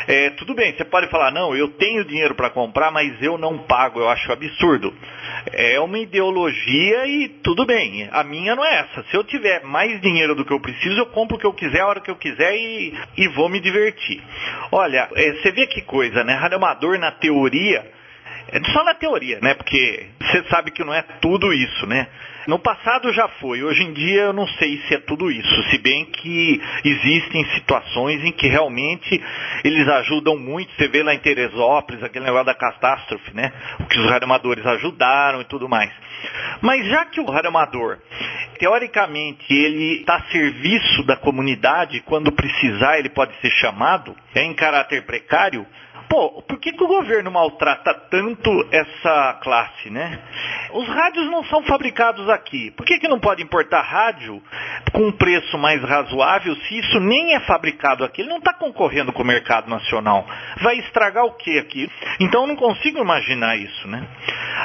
É, 0.06 0.30
tudo 0.30 0.54
bem, 0.54 0.74
você 0.76 0.84
pode 0.84 1.08
falar, 1.08 1.30
não, 1.30 1.56
eu 1.56 1.68
tenho 1.68 2.04
dinheiro 2.04 2.34
para 2.34 2.50
comprar, 2.50 2.90
mas 2.90 3.20
eu 3.22 3.38
não 3.38 3.58
pago, 3.58 4.00
eu 4.00 4.08
acho 4.08 4.30
absurdo. 4.30 4.92
É 5.52 5.80
uma 5.80 5.98
ideologia 5.98 7.06
e 7.06 7.28
tudo 7.42 7.64
bem. 7.64 8.08
A 8.12 8.22
minha 8.22 8.54
não 8.54 8.64
é 8.64 8.80
essa. 8.80 9.04
Se 9.10 9.16
eu 9.16 9.24
tiver 9.24 9.62
mais 9.64 10.00
dinheiro 10.00 10.34
do 10.34 10.44
que 10.44 10.52
eu 10.52 10.60
preciso, 10.60 10.98
eu 10.98 11.06
compro 11.06 11.36
o 11.36 11.40
que 11.40 11.46
eu 11.46 11.54
quiser, 11.54 11.80
a 11.80 11.86
hora 11.86 12.00
que 12.00 12.10
eu 12.10 12.16
quiser 12.16 12.54
e, 12.54 12.94
e 13.16 13.28
vou 13.28 13.48
me 13.48 13.60
divertir. 13.60 14.22
Olha, 14.70 15.08
é, 15.14 15.32
você 15.32 15.50
vê 15.52 15.66
que 15.66 15.82
coisa, 15.82 16.22
né? 16.24 16.34
Rádio 16.34 16.56
amador 16.56 16.98
na 16.98 17.12
teoria 17.12 17.95
só 18.72 18.84
na 18.84 18.94
teoria, 18.94 19.38
né? 19.40 19.54
Porque 19.54 20.06
você 20.20 20.44
sabe 20.48 20.70
que 20.70 20.84
não 20.84 20.94
é 20.94 21.02
tudo 21.20 21.52
isso, 21.52 21.86
né? 21.86 22.06
No 22.46 22.60
passado 22.60 23.12
já 23.12 23.26
foi, 23.40 23.64
hoje 23.64 23.82
em 23.82 23.92
dia 23.92 24.22
eu 24.22 24.32
não 24.32 24.46
sei 24.46 24.78
se 24.86 24.94
é 24.94 24.98
tudo 24.98 25.32
isso, 25.32 25.62
se 25.64 25.78
bem 25.78 26.04
que 26.04 26.60
existem 26.84 27.44
situações 27.56 28.22
em 28.24 28.30
que 28.30 28.46
realmente 28.46 29.20
eles 29.64 29.88
ajudam 29.88 30.38
muito, 30.38 30.72
você 30.74 30.86
vê 30.86 31.02
lá 31.02 31.12
em 31.12 31.18
Teresópolis, 31.18 32.04
aquele 32.04 32.24
negócio 32.24 32.46
da 32.46 32.54
catástrofe, 32.54 33.34
né? 33.34 33.52
O 33.80 33.86
que 33.86 33.98
os 33.98 34.08
radioamadores 34.08 34.64
ajudaram 34.64 35.40
e 35.40 35.44
tudo 35.44 35.68
mais. 35.68 35.90
Mas 36.60 36.86
já 36.86 37.04
que 37.06 37.20
o 37.20 37.28
radioamador, 37.28 37.98
teoricamente, 38.60 39.52
ele 39.52 40.00
está 40.00 40.16
a 40.16 40.30
serviço 40.30 41.02
da 41.04 41.16
comunidade, 41.16 42.00
quando 42.02 42.30
precisar 42.30 42.98
ele 42.98 43.08
pode 43.08 43.34
ser 43.40 43.50
chamado, 43.50 44.14
é 44.34 44.44
em 44.44 44.54
caráter 44.54 45.04
precário, 45.04 45.66
Pô, 46.08 46.42
por 46.42 46.58
que, 46.58 46.72
que 46.72 46.84
o 46.84 46.88
governo 46.88 47.30
maltrata 47.30 47.92
tanto 48.10 48.50
essa 48.70 49.40
classe, 49.42 49.90
né? 49.90 50.18
Os 50.72 50.86
rádios 50.88 51.26
não 51.30 51.44
são 51.44 51.62
fabricados 51.64 52.28
aqui. 52.28 52.70
Por 52.72 52.84
que, 52.84 52.98
que 52.98 53.08
não 53.08 53.18
pode 53.18 53.42
importar 53.42 53.82
rádio 53.82 54.42
com 54.92 55.08
um 55.08 55.12
preço 55.12 55.58
mais 55.58 55.82
razoável 55.82 56.54
se 56.56 56.78
isso 56.78 57.00
nem 57.00 57.34
é 57.34 57.40
fabricado 57.40 58.04
aqui? 58.04 58.22
Ele 58.22 58.30
não 58.30 58.38
está 58.38 58.52
concorrendo 58.52 59.12
com 59.12 59.22
o 59.22 59.26
mercado 59.26 59.68
nacional. 59.68 60.26
Vai 60.60 60.78
estragar 60.78 61.24
o 61.24 61.34
que 61.34 61.58
aqui? 61.58 61.90
Então 62.20 62.42
eu 62.42 62.46
não 62.48 62.56
consigo 62.56 62.98
imaginar 62.98 63.56
isso, 63.56 63.88
né? 63.88 64.06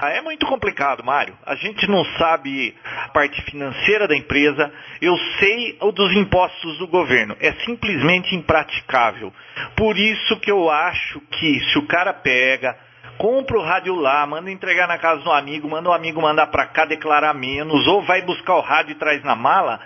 Ah, 0.01 0.09
é 0.09 0.21
muito 0.21 0.45
complicado, 0.45 1.03
Mário. 1.03 1.37
A 1.45 1.55
gente 1.55 1.87
não 1.87 2.03
sabe 2.17 2.75
a 3.05 3.09
parte 3.09 3.41
financeira 3.43 4.07
da 4.07 4.15
empresa. 4.15 4.71
Eu 5.01 5.15
sei 5.39 5.77
o 5.79 5.91
dos 5.91 6.11
impostos 6.13 6.77
do 6.77 6.87
governo. 6.87 7.35
É 7.39 7.51
simplesmente 7.65 8.35
impraticável. 8.35 9.33
Por 9.75 9.97
isso 9.97 10.39
que 10.39 10.51
eu 10.51 10.69
acho 10.69 11.21
que 11.31 11.59
se 11.71 11.77
o 11.79 11.87
cara 11.87 12.13
pega, 12.13 12.77
compra 13.21 13.55
o 13.55 13.61
rádio 13.61 13.93
lá, 13.93 14.25
manda 14.25 14.49
entregar 14.49 14.87
na 14.87 14.97
casa 14.97 15.21
do 15.21 15.31
amigo, 15.31 15.69
manda 15.69 15.87
o 15.87 15.93
amigo 15.93 16.19
mandar 16.19 16.47
para 16.47 16.65
cá 16.65 16.85
declarar 16.85 17.35
menos, 17.35 17.85
ou 17.87 18.01
vai 18.01 18.23
buscar 18.23 18.55
o 18.55 18.61
rádio 18.61 18.93
e 18.93 18.95
traz 18.95 19.23
na 19.23 19.35
mala, 19.35 19.79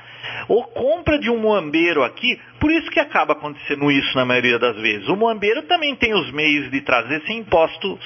ou 0.48 0.63
compra 0.63 1.19
de 1.19 1.30
um 1.30 1.38
moambeiro 1.38 2.02
aqui, 2.02 2.39
por 2.62 2.71
isso 2.71 2.89
que 2.89 3.00
acaba 3.00 3.34
acontecendo 3.34 3.91
isso 3.91 4.15
na 4.15 4.24
maioria 4.24 4.58
das 4.58 4.78
vezes. 4.78 5.10
O 5.10 5.17
moambeiro 5.17 5.63
também 5.63 5.93
tem 5.95 6.13
os 6.13 6.32
meios 6.32 6.71
de 6.71 6.80
trazer 6.80 7.21
sem 7.28 7.39
impostos, 7.39 8.00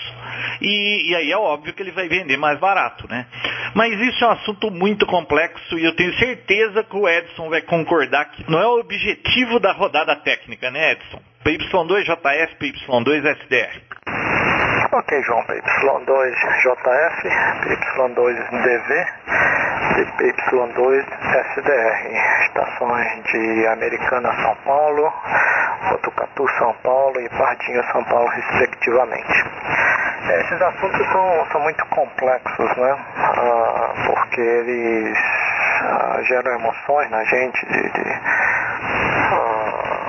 e, 0.61 1.11
e 1.11 1.15
aí 1.15 1.31
é 1.31 1.37
óbvio 1.37 1.73
que 1.73 1.83
ele 1.83 1.91
vai 1.91 2.09
vender 2.09 2.35
mais 2.35 2.59
barato, 2.59 3.07
né? 3.07 3.27
Mas 3.75 3.99
isso 3.99 4.23
é 4.23 4.27
um 4.29 4.31
assunto 4.31 4.71
muito 4.71 5.05
complexo 5.05 5.77
e 5.77 5.85
eu 5.85 5.95
tenho 5.95 6.11
certeza 6.17 6.83
que 6.83 6.95
o 6.95 7.07
Edson 7.07 7.49
vai 7.49 7.61
concordar 7.61 8.31
que 8.31 8.49
não 8.49 8.59
é 8.59 8.65
o 8.65 8.79
objetivo 8.79 9.59
da 9.59 9.73
rodada 9.73 10.15
técnica, 10.15 10.71
né, 10.71 10.93
Edson? 10.93 11.21
PY2JF, 11.45 12.57
PY2SDR. 12.59 13.89
Ok, 14.91 15.21
João, 15.21 15.43
PY2JF, 15.43 17.21
PY2DV 17.61 19.05
e 19.99 20.05
PY2SDR. 20.17 21.95
Estações 22.47 23.23
de 23.25 23.67
Americana, 23.67 24.33
São 24.41 24.55
Paulo, 24.65 25.13
Botucatu, 25.91 26.47
São 26.57 26.73
Paulo 26.81 27.21
e 27.21 27.29
Pardinho, 27.29 27.83
São 27.91 28.03
Paulo, 28.05 28.27
respectivamente. 28.29 29.45
Esses 30.39 30.59
assuntos 30.59 31.07
são, 31.11 31.45
são 31.51 31.61
muito 31.61 31.85
complexos, 31.85 32.75
né? 32.77 32.97
Ah, 33.15 33.93
porque 34.07 34.41
eles 34.41 35.17
ah, 35.83 36.19
geram 36.23 36.51
emoções 36.53 37.11
na 37.11 37.23
gente 37.25 37.63
de, 37.67 37.91
de 37.91 38.19
ah, 39.33 39.99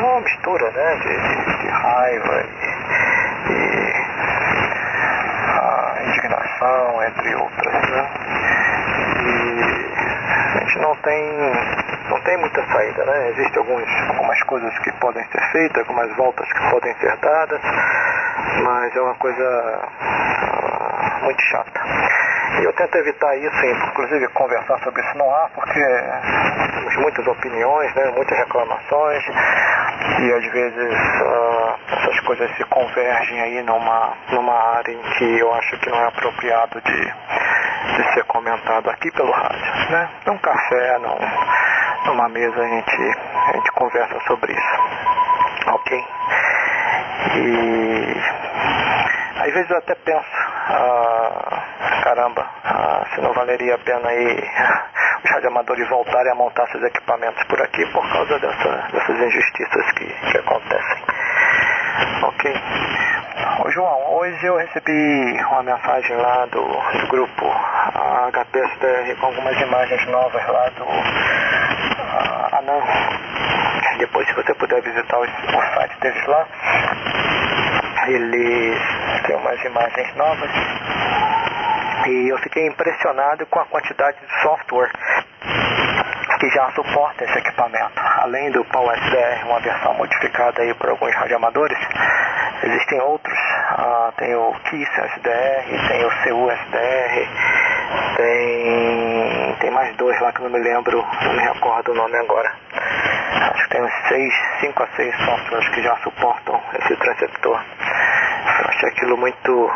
uma 0.00 0.20
mistura 0.20 0.70
né? 0.70 0.96
de, 0.96 1.16
de, 1.16 1.58
de 1.62 1.68
raiva 1.68 2.42
e, 2.42 2.73
e 3.50 3.94
indignação, 6.06 7.02
entre 7.04 7.34
outras. 7.34 7.90
Né? 7.90 8.10
E 9.26 10.56
a 10.56 10.58
gente 10.60 10.78
não 10.78 10.94
tem, 10.96 11.52
não 12.08 12.20
tem 12.20 12.36
muita 12.38 12.64
saída, 12.66 13.04
né? 13.04 13.30
Existem 13.30 13.58
alguns, 13.58 13.88
algumas 14.08 14.42
coisas 14.44 14.78
que 14.80 14.92
podem 14.92 15.24
ser 15.24 15.40
feitas, 15.52 15.78
algumas 15.78 16.14
voltas 16.16 16.52
que 16.52 16.70
podem 16.70 16.94
ser 16.94 17.16
dadas, 17.18 17.60
mas 18.64 18.96
é 18.96 19.00
uma 19.00 19.14
coisa 19.14 19.80
uh, 20.62 21.24
muito 21.24 21.42
chata. 21.42 21.80
E 22.60 22.64
eu 22.64 22.72
tento 22.74 22.96
evitar 22.96 23.36
isso, 23.36 23.66
inclusive 23.66 24.28
conversar 24.28 24.78
sobre 24.80 25.02
isso 25.02 25.18
no 25.18 25.28
ar, 25.30 25.50
porque 25.54 25.80
temos 26.74 26.96
muitas 26.96 27.26
opiniões, 27.26 27.94
né, 27.94 28.12
muitas 28.14 28.38
reclamações, 28.38 29.24
e 30.20 30.32
às 30.32 30.52
vezes 30.52 30.94
uh, 31.22 31.78
essas 31.90 32.20
coisas 32.20 32.56
se 32.56 32.64
convergem 32.64 33.40
aí 33.40 33.62
numa, 33.62 34.12
numa 34.30 34.76
área 34.76 34.92
em 34.92 35.02
que 35.16 35.38
eu 35.38 35.52
acho 35.54 35.78
que 35.78 35.90
não 35.90 35.98
é 35.98 36.06
apropriado 36.06 36.80
de, 36.80 37.14
de 37.96 38.14
ser 38.14 38.24
comentado 38.24 38.88
aqui 38.90 39.10
pelo 39.12 39.32
rádio. 39.32 39.90
Né? 39.90 40.08
Num 40.26 40.38
café, 40.38 40.98
num, 40.98 41.18
numa 42.06 42.28
mesa 42.28 42.60
a 42.60 42.68
gente, 42.68 43.18
a 43.48 43.52
gente 43.52 43.72
conversa 43.72 44.20
sobre 44.26 44.52
isso. 44.52 44.78
Ok? 45.66 46.04
E 47.36 47.94
às 49.44 49.52
vezes 49.52 49.70
eu 49.70 49.76
até 49.76 49.94
penso, 49.94 50.26
ah, 50.68 51.53
caramba, 52.04 52.46
ah, 52.64 53.06
se 53.14 53.20
não 53.22 53.32
valeria 53.32 53.76
a 53.76 53.78
pena 53.78 54.06
aí 54.06 54.36
os 55.24 55.30
radioamadores 55.30 55.88
voltarem 55.88 56.32
a 56.32 56.34
montar 56.34 56.66
seus 56.68 56.84
equipamentos 56.84 57.42
por 57.44 57.60
aqui 57.62 57.84
por 57.86 58.06
causa 58.12 58.38
dessa, 58.38 58.88
dessas 58.92 59.20
injustiças 59.20 59.90
que, 59.92 60.04
que 60.04 60.38
acontecem. 60.38 61.02
Ok. 62.22 62.54
Ô 63.64 63.70
João, 63.70 64.16
hoje 64.16 64.44
eu 64.44 64.56
recebi 64.58 65.42
uma 65.50 65.62
mensagem 65.62 66.16
lá 66.16 66.44
do, 66.46 66.62
do 66.62 67.06
grupo 67.08 67.46
HPSDR 68.32 69.16
com 69.18 69.26
algumas 69.26 69.58
imagens 69.58 70.06
novas 70.08 70.46
lá 70.46 70.68
do 70.76 70.84
uh, 70.84 72.58
Anan. 72.58 72.82
Depois 73.98 74.28
se 74.28 74.34
você 74.34 74.52
puder 74.54 74.82
visitar 74.82 75.18
o, 75.18 75.22
o 75.22 75.74
site 75.74 76.00
deles 76.00 76.26
lá, 76.26 76.46
eles 78.08 78.78
têm 79.26 79.36
umas 79.36 79.64
imagens 79.64 80.14
novas 80.16 80.50
e 82.06 82.28
eu 82.28 82.38
fiquei 82.38 82.66
impressionado 82.66 83.46
com 83.46 83.60
a 83.60 83.64
quantidade 83.66 84.18
de 84.18 84.42
software 84.42 84.90
que 86.38 86.48
já 86.50 86.70
suporta 86.72 87.24
esse 87.24 87.38
equipamento. 87.38 88.00
Além 88.18 88.50
do 88.50 88.64
PowerSDR, 88.66 89.46
uma 89.46 89.60
versão 89.60 89.94
modificada 89.94 90.62
aí 90.62 90.74
por 90.74 90.90
alguns 90.90 91.14
radioamadores, 91.14 91.78
existem 92.62 93.00
outros. 93.00 93.38
Ah, 93.78 94.12
tem 94.16 94.34
o 94.34 94.52
KISS 94.64 94.88
SDR, 94.88 95.88
tem 95.88 96.04
o 96.04 96.10
CU 96.22 96.50
SDR, 96.50 97.28
tem, 98.16 99.56
tem 99.60 99.70
mais 99.70 99.96
dois 99.96 100.20
lá 100.20 100.32
que 100.32 100.42
não 100.42 100.50
me 100.50 100.58
lembro, 100.58 101.04
não 101.22 101.32
me 101.32 101.42
recordo 101.42 101.92
o 101.92 101.94
nome 101.94 102.16
agora. 102.16 102.52
Acho 103.52 103.64
que 103.64 103.70
tem 103.70 103.82
uns 103.82 104.08
6, 104.08 104.34
5 104.60 104.82
a 104.82 104.86
6 104.96 105.16
softwares 105.24 105.68
que 105.70 105.82
já 105.82 105.96
suportam 105.98 106.60
esse 106.78 106.96
transceptor. 106.96 107.58
Eu 107.58 108.68
achei 108.68 108.88
aquilo 108.90 109.16
muito, 109.16 109.70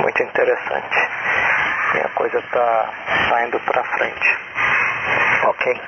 muito 0.00 0.22
interessante. 0.22 1.08
E 1.94 1.98
a 2.00 2.08
coisa 2.10 2.38
está 2.38 2.90
saindo 3.28 3.58
para 3.60 3.84
frente. 3.84 4.38
Ok? 5.44 5.80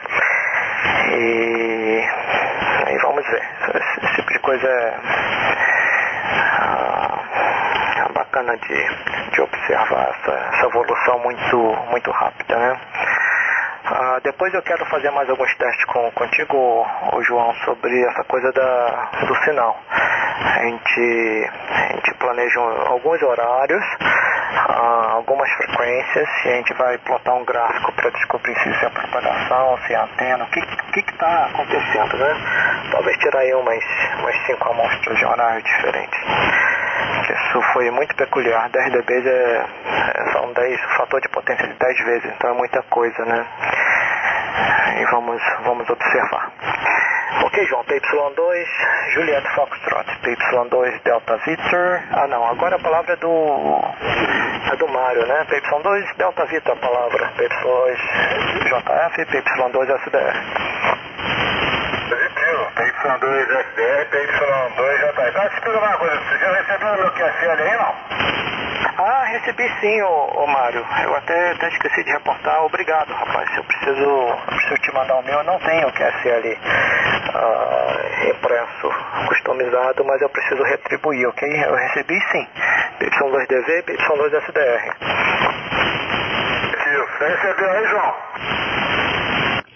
E 1.12 2.08
aí 2.86 2.98
vamos 2.98 3.24
ver. 3.26 3.42
Esse, 3.74 4.06
esse 4.06 4.14
tipo 4.16 4.32
de 4.32 4.38
coisa 4.38 4.66
é, 4.66 4.94
ah, 6.60 7.18
é 8.08 8.12
bacana 8.12 8.56
de, 8.56 9.30
de 9.30 9.40
observar 9.42 10.08
essa, 10.10 10.32
essa 10.32 10.66
evolução 10.66 11.18
muito, 11.20 11.56
muito 11.90 12.10
rápida, 12.10 12.56
né? 12.56 12.80
Uh, 13.90 14.20
depois 14.22 14.54
eu 14.54 14.62
quero 14.62 14.84
fazer 14.86 15.10
mais 15.10 15.28
alguns 15.28 15.52
testes 15.56 15.84
com, 15.86 16.10
contigo, 16.12 16.86
o 17.12 17.22
João, 17.22 17.52
sobre 17.64 18.00
essa 18.04 18.22
coisa 18.24 18.52
da, 18.52 19.10
do 19.26 19.34
sinal. 19.44 19.76
A 19.90 20.64
gente, 20.64 21.50
a 21.68 21.92
gente 21.94 22.14
planeja 22.14 22.60
alguns 22.86 23.20
horários, 23.20 23.84
uh, 24.50 25.16
algumas 25.16 25.50
frequências, 25.52 26.28
e 26.44 26.48
a 26.48 26.52
gente 26.56 26.74
vai 26.74 26.98
plotar 26.98 27.34
um 27.34 27.44
gráfico 27.44 27.92
para 27.92 28.10
descobrir 28.10 28.54
se 28.60 28.70
isso 28.70 28.84
é 28.84 28.90
propagação, 28.90 29.78
se 29.86 29.94
é 29.94 29.96
antena, 29.96 30.44
o 30.44 30.46
que 30.48 31.00
está 31.00 31.46
acontecendo, 31.46 32.16
né? 32.16 32.36
Talvez 32.90 33.16
tirar 33.18 33.40
aí 33.40 33.54
umas, 33.54 33.84
umas 34.18 34.36
cinco 34.46 34.70
amostras 34.70 35.18
de 35.18 35.24
horário 35.24 35.62
diferentes. 35.62 36.20
Isso 37.30 37.62
foi 37.72 37.90
muito 37.90 38.14
peculiar. 38.16 38.68
10 38.70 38.92
dB 38.92 39.28
é, 39.28 39.66
é, 40.14 40.32
são 40.32 40.52
10, 40.52 40.80
fator 40.96 41.20
de 41.20 41.28
potência 41.28 41.66
de 41.66 41.74
10 41.74 41.98
vezes, 42.04 42.32
então 42.34 42.50
é 42.50 42.54
muita 42.54 42.82
coisa, 42.84 43.24
né? 43.24 43.46
E 44.98 45.04
vamos, 45.12 45.42
vamos 45.64 45.88
observar. 45.88 46.52
Ok, 47.38 47.66
João, 47.66 47.84
PY2, 47.84 48.66
Juliette 49.14 49.48
Foxtrot, 49.54 50.06
PY2 50.22 51.00
Delta 51.04 51.36
Victor. 51.46 52.02
Ah, 52.12 52.26
não, 52.26 52.44
agora 52.50 52.76
a 52.76 52.78
palavra 52.78 53.12
é 53.12 53.16
do. 53.16 53.80
é 54.72 54.76
do 54.76 54.88
Mário, 54.88 55.26
né? 55.26 55.46
PY2 55.48 56.16
Delta 56.16 56.44
Victor 56.46 56.72
a 56.72 56.76
palavra. 56.76 57.32
PY2 57.38 57.96
JF, 58.64 59.24
PY2 59.26 60.00
SDR. 60.02 60.36
Positivo, 62.08 62.66
PY2 62.76 63.42
SDR, 63.60 64.06
PY2 64.10 64.98
JF. 64.98 65.32
Tá, 65.32 65.48
deixa 65.48 65.68
eu 65.68 65.78
uma 65.78 65.96
coisa, 65.98 66.16
você 66.16 66.38
já 66.38 66.52
recebeu 66.52 66.88
o 66.88 66.96
meu 66.96 67.10
QSL 67.12 67.62
aí, 67.62 67.76
não? 67.78 68.20
Ah, 68.98 69.24
recebi 69.24 69.66
sim, 69.80 70.02
ô, 70.02 70.42
ô 70.42 70.46
Mário. 70.46 70.84
Eu 71.04 71.16
até, 71.16 71.52
até 71.52 71.68
esqueci 71.68 72.04
de 72.04 72.12
reportar. 72.12 72.62
Obrigado, 72.64 73.10
rapaz. 73.14 73.48
Eu 73.56 73.64
preciso, 73.64 74.02
eu 74.02 74.36
preciso 74.46 74.76
te 74.82 74.92
mandar 74.92 75.16
o 75.16 75.22
meu. 75.22 75.38
Eu 75.38 75.44
não 75.44 75.58
tenho 75.60 75.88
o 75.88 75.92
QSL 75.92 76.58
uh, 77.34 78.30
impresso, 78.30 78.90
customizado, 79.28 80.04
mas 80.04 80.20
eu 80.22 80.28
preciso 80.28 80.62
retribuir, 80.62 81.26
ok? 81.28 81.48
Eu 81.64 81.74
recebi 81.74 82.20
sim. 82.32 82.46
PY2DV, 83.00 83.84
PY2SDR. 83.84 84.94
Você 87.20 87.26
recebeu 87.28 87.70
aí, 87.70 87.86
João? 87.86 88.14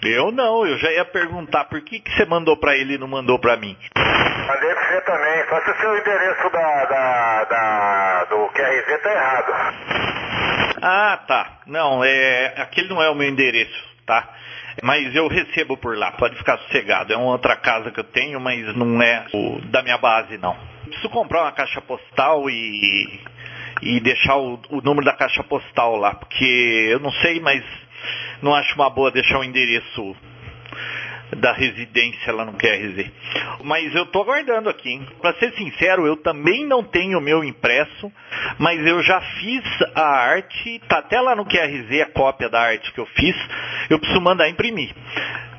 Eu 0.03 0.31
não, 0.31 0.67
eu 0.67 0.77
já 0.77 0.91
ia 0.91 1.05
perguntar 1.05 1.65
por 1.65 1.81
que, 1.81 1.99
que 1.99 2.11
você 2.11 2.25
mandou 2.25 2.57
para 2.57 2.75
ele 2.75 2.95
e 2.95 2.97
não 2.97 3.07
mandou 3.07 3.39
para 3.39 3.55
mim. 3.55 3.77
Mandei 3.95 4.73
pra 4.73 4.87
você 4.87 5.01
também, 5.01 5.43
só 5.49 5.61
se 5.61 5.71
o 5.71 5.79
seu 5.79 5.97
endereço 5.97 6.49
da, 6.49 6.85
da, 6.85 7.43
da, 7.45 8.23
do 8.25 8.47
QRZ 8.49 9.01
tá 9.01 9.11
errado. 9.11 9.53
Ah, 10.81 11.19
tá. 11.27 11.47
Não, 11.65 12.03
é, 12.03 12.53
aquele 12.57 12.89
não 12.89 13.01
é 13.01 13.09
o 13.09 13.15
meu 13.15 13.27
endereço, 13.27 13.83
tá? 14.05 14.27
Mas 14.83 15.15
eu 15.15 15.27
recebo 15.27 15.77
por 15.77 15.97
lá, 15.97 16.11
pode 16.13 16.35
ficar 16.35 16.57
sossegado. 16.59 17.13
É 17.13 17.17
uma 17.17 17.31
outra 17.31 17.55
casa 17.55 17.91
que 17.91 17.99
eu 17.99 18.03
tenho, 18.03 18.39
mas 18.39 18.75
não 18.75 19.01
é 19.01 19.25
o 19.33 19.61
da 19.69 19.81
minha 19.81 19.97
base, 19.97 20.37
não. 20.37 20.55
Preciso 20.83 21.09
comprar 21.09 21.43
uma 21.43 21.51
caixa 21.51 21.81
postal 21.81 22.49
e, 22.49 23.19
e 23.81 23.99
deixar 23.99 24.35
o, 24.37 24.59
o 24.69 24.81
número 24.81 25.05
da 25.05 25.13
caixa 25.13 25.43
postal 25.43 25.95
lá, 25.95 26.13
porque 26.15 26.89
eu 26.89 26.99
não 26.99 27.11
sei, 27.11 27.39
mas 27.39 27.63
não 28.41 28.53
acho 28.53 28.75
uma 28.75 28.89
boa 28.89 29.11
deixar 29.11 29.39
o 29.39 29.43
endereço 29.43 30.15
da 31.37 31.53
residência 31.53 32.33
lá 32.33 32.45
no 32.45 32.53
QRZ. 32.53 33.11
Mas 33.63 33.93
eu 33.95 34.03
estou 34.03 34.23
aguardando 34.23 34.69
aqui. 34.69 35.01
Para 35.21 35.33
ser 35.35 35.53
sincero, 35.53 36.05
eu 36.05 36.17
também 36.17 36.65
não 36.65 36.83
tenho 36.83 37.17
o 37.17 37.21
meu 37.21 37.43
impresso, 37.43 38.11
mas 38.59 38.85
eu 38.85 39.01
já 39.01 39.19
fiz 39.21 39.63
a 39.95 40.05
arte, 40.05 40.81
tá 40.87 40.99
até 40.99 41.19
lá 41.19 41.35
no 41.35 41.45
QRZ 41.45 42.01
a 42.01 42.05
cópia 42.07 42.49
da 42.49 42.61
arte 42.61 42.91
que 42.93 42.99
eu 42.99 43.05
fiz. 43.07 43.35
Eu 43.89 43.99
preciso 43.99 44.21
mandar 44.21 44.49
imprimir. 44.49 44.93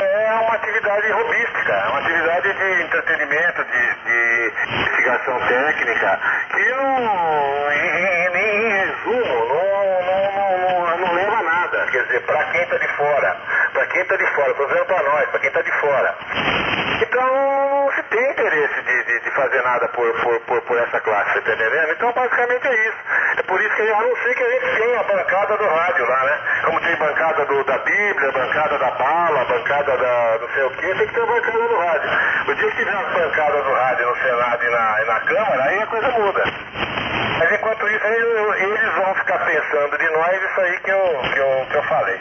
é 0.00 0.32
uma 0.34 0.54
atividade 0.54 1.10
robística, 1.12 1.72
é 1.72 1.88
uma 1.88 1.98
atividade 2.00 2.52
de 2.52 2.82
entretenimento, 2.82 3.64
de, 3.64 3.94
de 4.04 4.52
investigação 4.80 5.40
técnica, 5.46 6.20
que 6.50 6.68
não, 6.70 7.72
em, 7.72 8.36
em 8.36 8.68
resumo, 8.68 9.48
não, 9.48 10.02
não, 10.02 10.58
não, 10.58 10.98
não, 10.98 11.12
leva 11.14 11.36
a 11.36 11.42
nada. 11.42 11.86
Quer 11.90 12.02
dizer, 12.04 12.20
para 12.26 12.44
quem 12.44 12.62
está 12.62 12.76
de 12.78 12.88
fora, 12.88 13.36
para 13.72 13.86
quem 13.86 14.02
está 14.02 14.16
de 14.16 14.26
fora, 14.34 14.50
estou 14.50 14.66
dizendo 14.66 14.84
para 14.86 15.02
nós, 15.02 15.28
para 15.30 15.40
quem 15.40 15.48
está 15.48 15.62
de 15.62 15.72
fora. 15.80 16.14
Então 17.00 17.26
não 17.26 17.90
se 17.92 18.02
tem 18.04 18.30
interesse 18.30 18.82
de, 18.82 19.04
de, 19.04 19.20
de 19.20 19.30
fazer 19.30 19.62
nada 19.62 19.88
por, 19.88 20.12
por, 20.20 20.40
por, 20.40 20.60
por, 20.62 20.78
essa 20.78 21.00
classe, 21.00 21.32
você 21.32 21.38
está 21.38 21.54
entendendo? 21.54 21.92
Então 21.92 22.12
basicamente 22.38 22.68
é 22.68 22.88
isso. 22.88 22.98
É 23.36 23.42
por 23.42 23.60
isso 23.60 23.74
que 23.74 23.82
a 23.82 24.00
não 24.00 24.16
ser 24.16 24.34
que 24.34 24.44
a 24.44 24.50
gente 24.50 24.76
tenha 24.76 25.00
a 25.00 25.02
bancada 25.02 25.56
do 25.56 25.66
rádio 25.66 26.08
lá, 26.08 26.24
né? 26.24 26.38
Como 26.64 26.80
tem 26.80 26.96
bancada 26.96 27.44
do, 27.46 27.64
da 27.64 27.78
Bíblia, 27.78 28.32
bancada 28.32 28.78
da 28.78 28.90
bala, 28.92 29.44
bancada 29.44 29.96
da 29.96 30.38
não 30.40 30.48
sei 30.54 30.62
o 30.64 30.70
que, 30.70 30.94
tem 30.94 31.06
que 31.06 31.14
ter 31.14 31.22
a 31.22 31.26
bancada 31.26 31.58
do 31.58 31.78
rádio. 31.78 32.10
O 32.46 32.54
dia 32.54 32.70
que 32.70 32.76
tiver 32.76 32.94
as 32.94 33.12
bancadas 33.12 33.64
do 33.64 33.72
rádio 33.72 34.08
no 34.08 34.16
Senado 34.16 34.64
e 34.64 34.70
na, 34.70 35.02
e 35.02 35.06
na 35.06 35.20
Câmara, 35.20 35.64
aí 35.64 35.82
a 35.82 35.86
coisa 35.86 36.08
muda. 36.10 36.44
Mas 37.38 37.52
enquanto 37.52 37.88
isso, 37.88 38.06
eles 38.06 38.94
vão 38.94 39.14
ficar 39.14 39.38
pensando 39.38 39.98
de 39.98 40.10
nós 40.10 40.42
isso 40.42 40.60
aí 40.60 40.78
que 40.80 40.90
eu, 40.90 41.20
que 41.32 41.38
eu, 41.38 41.66
que 41.70 41.76
eu 41.76 41.82
falei. 41.84 42.20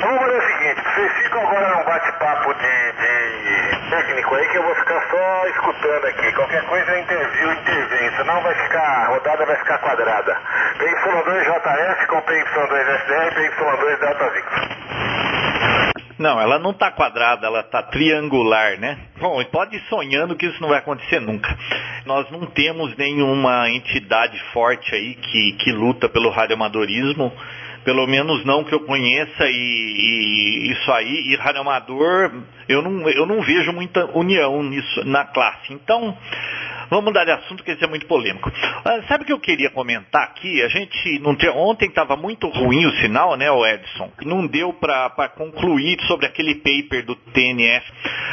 Vamos 0.00 0.20
fazer 0.20 0.38
o 0.38 0.46
seguinte, 0.46 0.82
vocês 0.94 1.12
ficam 1.22 1.42
agora 1.42 1.68
num 1.74 1.84
bate-papo 1.84 2.54
de, 2.54 2.92
de, 2.92 3.90
técnico 3.90 4.34
aí 4.36 4.48
que 4.48 4.56
eu 4.58 4.62
vou 4.62 4.74
ficar 4.76 5.02
só 5.10 5.46
escutando 5.48 6.06
aqui. 6.06 6.32
Qualquer 6.32 6.62
coisa 6.66 6.90
eu 6.92 6.98
intervio, 7.00 7.52
intervém, 7.52 8.16
senão 8.16 8.40
vai 8.40 8.54
ficar, 8.54 9.10
rodada 9.28 9.44
vai 9.44 9.56
ficar 9.56 9.78
quadrada. 9.78 10.36
PY2JS 10.78 12.06
com 12.06 12.22
PY2SDR 12.22 13.36
e 13.36 13.50
PY2 13.50 14.00
Delta 14.00 14.30
Victor. 14.30 14.68
Não, 16.18 16.40
ela 16.40 16.58
não 16.58 16.70
está 16.70 16.90
quadrada, 16.90 17.46
ela 17.46 17.60
está 17.60 17.82
triangular, 17.82 18.78
né? 18.78 18.98
Bom, 19.20 19.44
pode 19.44 19.76
ir 19.76 19.82
sonhando 19.88 20.34
que 20.34 20.46
isso 20.46 20.60
não 20.60 20.70
vai 20.70 20.78
acontecer 20.78 21.20
nunca. 21.20 21.54
Nós 22.06 22.28
não 22.30 22.46
temos 22.46 22.96
nenhuma 22.96 23.70
entidade 23.70 24.40
forte 24.52 24.94
aí 24.94 25.14
que, 25.14 25.52
que 25.52 25.70
luta 25.70 26.08
pelo 26.08 26.30
radioamadorismo, 26.30 27.32
pelo 27.84 28.06
menos 28.06 28.44
não 28.44 28.64
que 28.64 28.74
eu 28.74 28.80
conheça, 28.80 29.44
e, 29.44 30.66
e 30.66 30.72
isso 30.72 30.90
aí, 30.90 31.32
e 31.32 31.36
radioamador, 31.36 32.32
eu 32.68 32.82
não, 32.82 33.08
eu 33.10 33.24
não 33.24 33.40
vejo 33.40 33.72
muita 33.72 34.04
união 34.16 34.60
nisso 34.64 35.04
na 35.04 35.24
classe. 35.24 35.72
Então, 35.72 36.16
Vamos 36.90 37.04
mudar 37.04 37.24
de 37.24 37.32
assunto, 37.32 37.62
que 37.62 37.72
isso 37.72 37.84
é 37.84 37.86
muito 37.86 38.06
polêmico. 38.06 38.50
Ah, 38.84 39.02
sabe 39.08 39.24
o 39.24 39.26
que 39.26 39.32
eu 39.32 39.40
queria 39.40 39.70
comentar 39.70 40.22
aqui? 40.22 40.62
A 40.62 40.68
gente 40.68 41.18
não 41.18 41.34
tem, 41.34 41.50
ontem 41.50 41.86
estava 41.86 42.16
muito 42.16 42.48
ruim 42.48 42.86
o 42.86 42.92
sinal, 42.96 43.36
né, 43.36 43.50
o 43.50 43.66
Edson? 43.66 44.10
Não 44.22 44.46
deu 44.46 44.72
para 44.72 45.28
concluir 45.28 46.00
sobre 46.06 46.26
aquele 46.26 46.54
paper 46.54 47.04
do 47.04 47.14
TNF. 47.14 47.86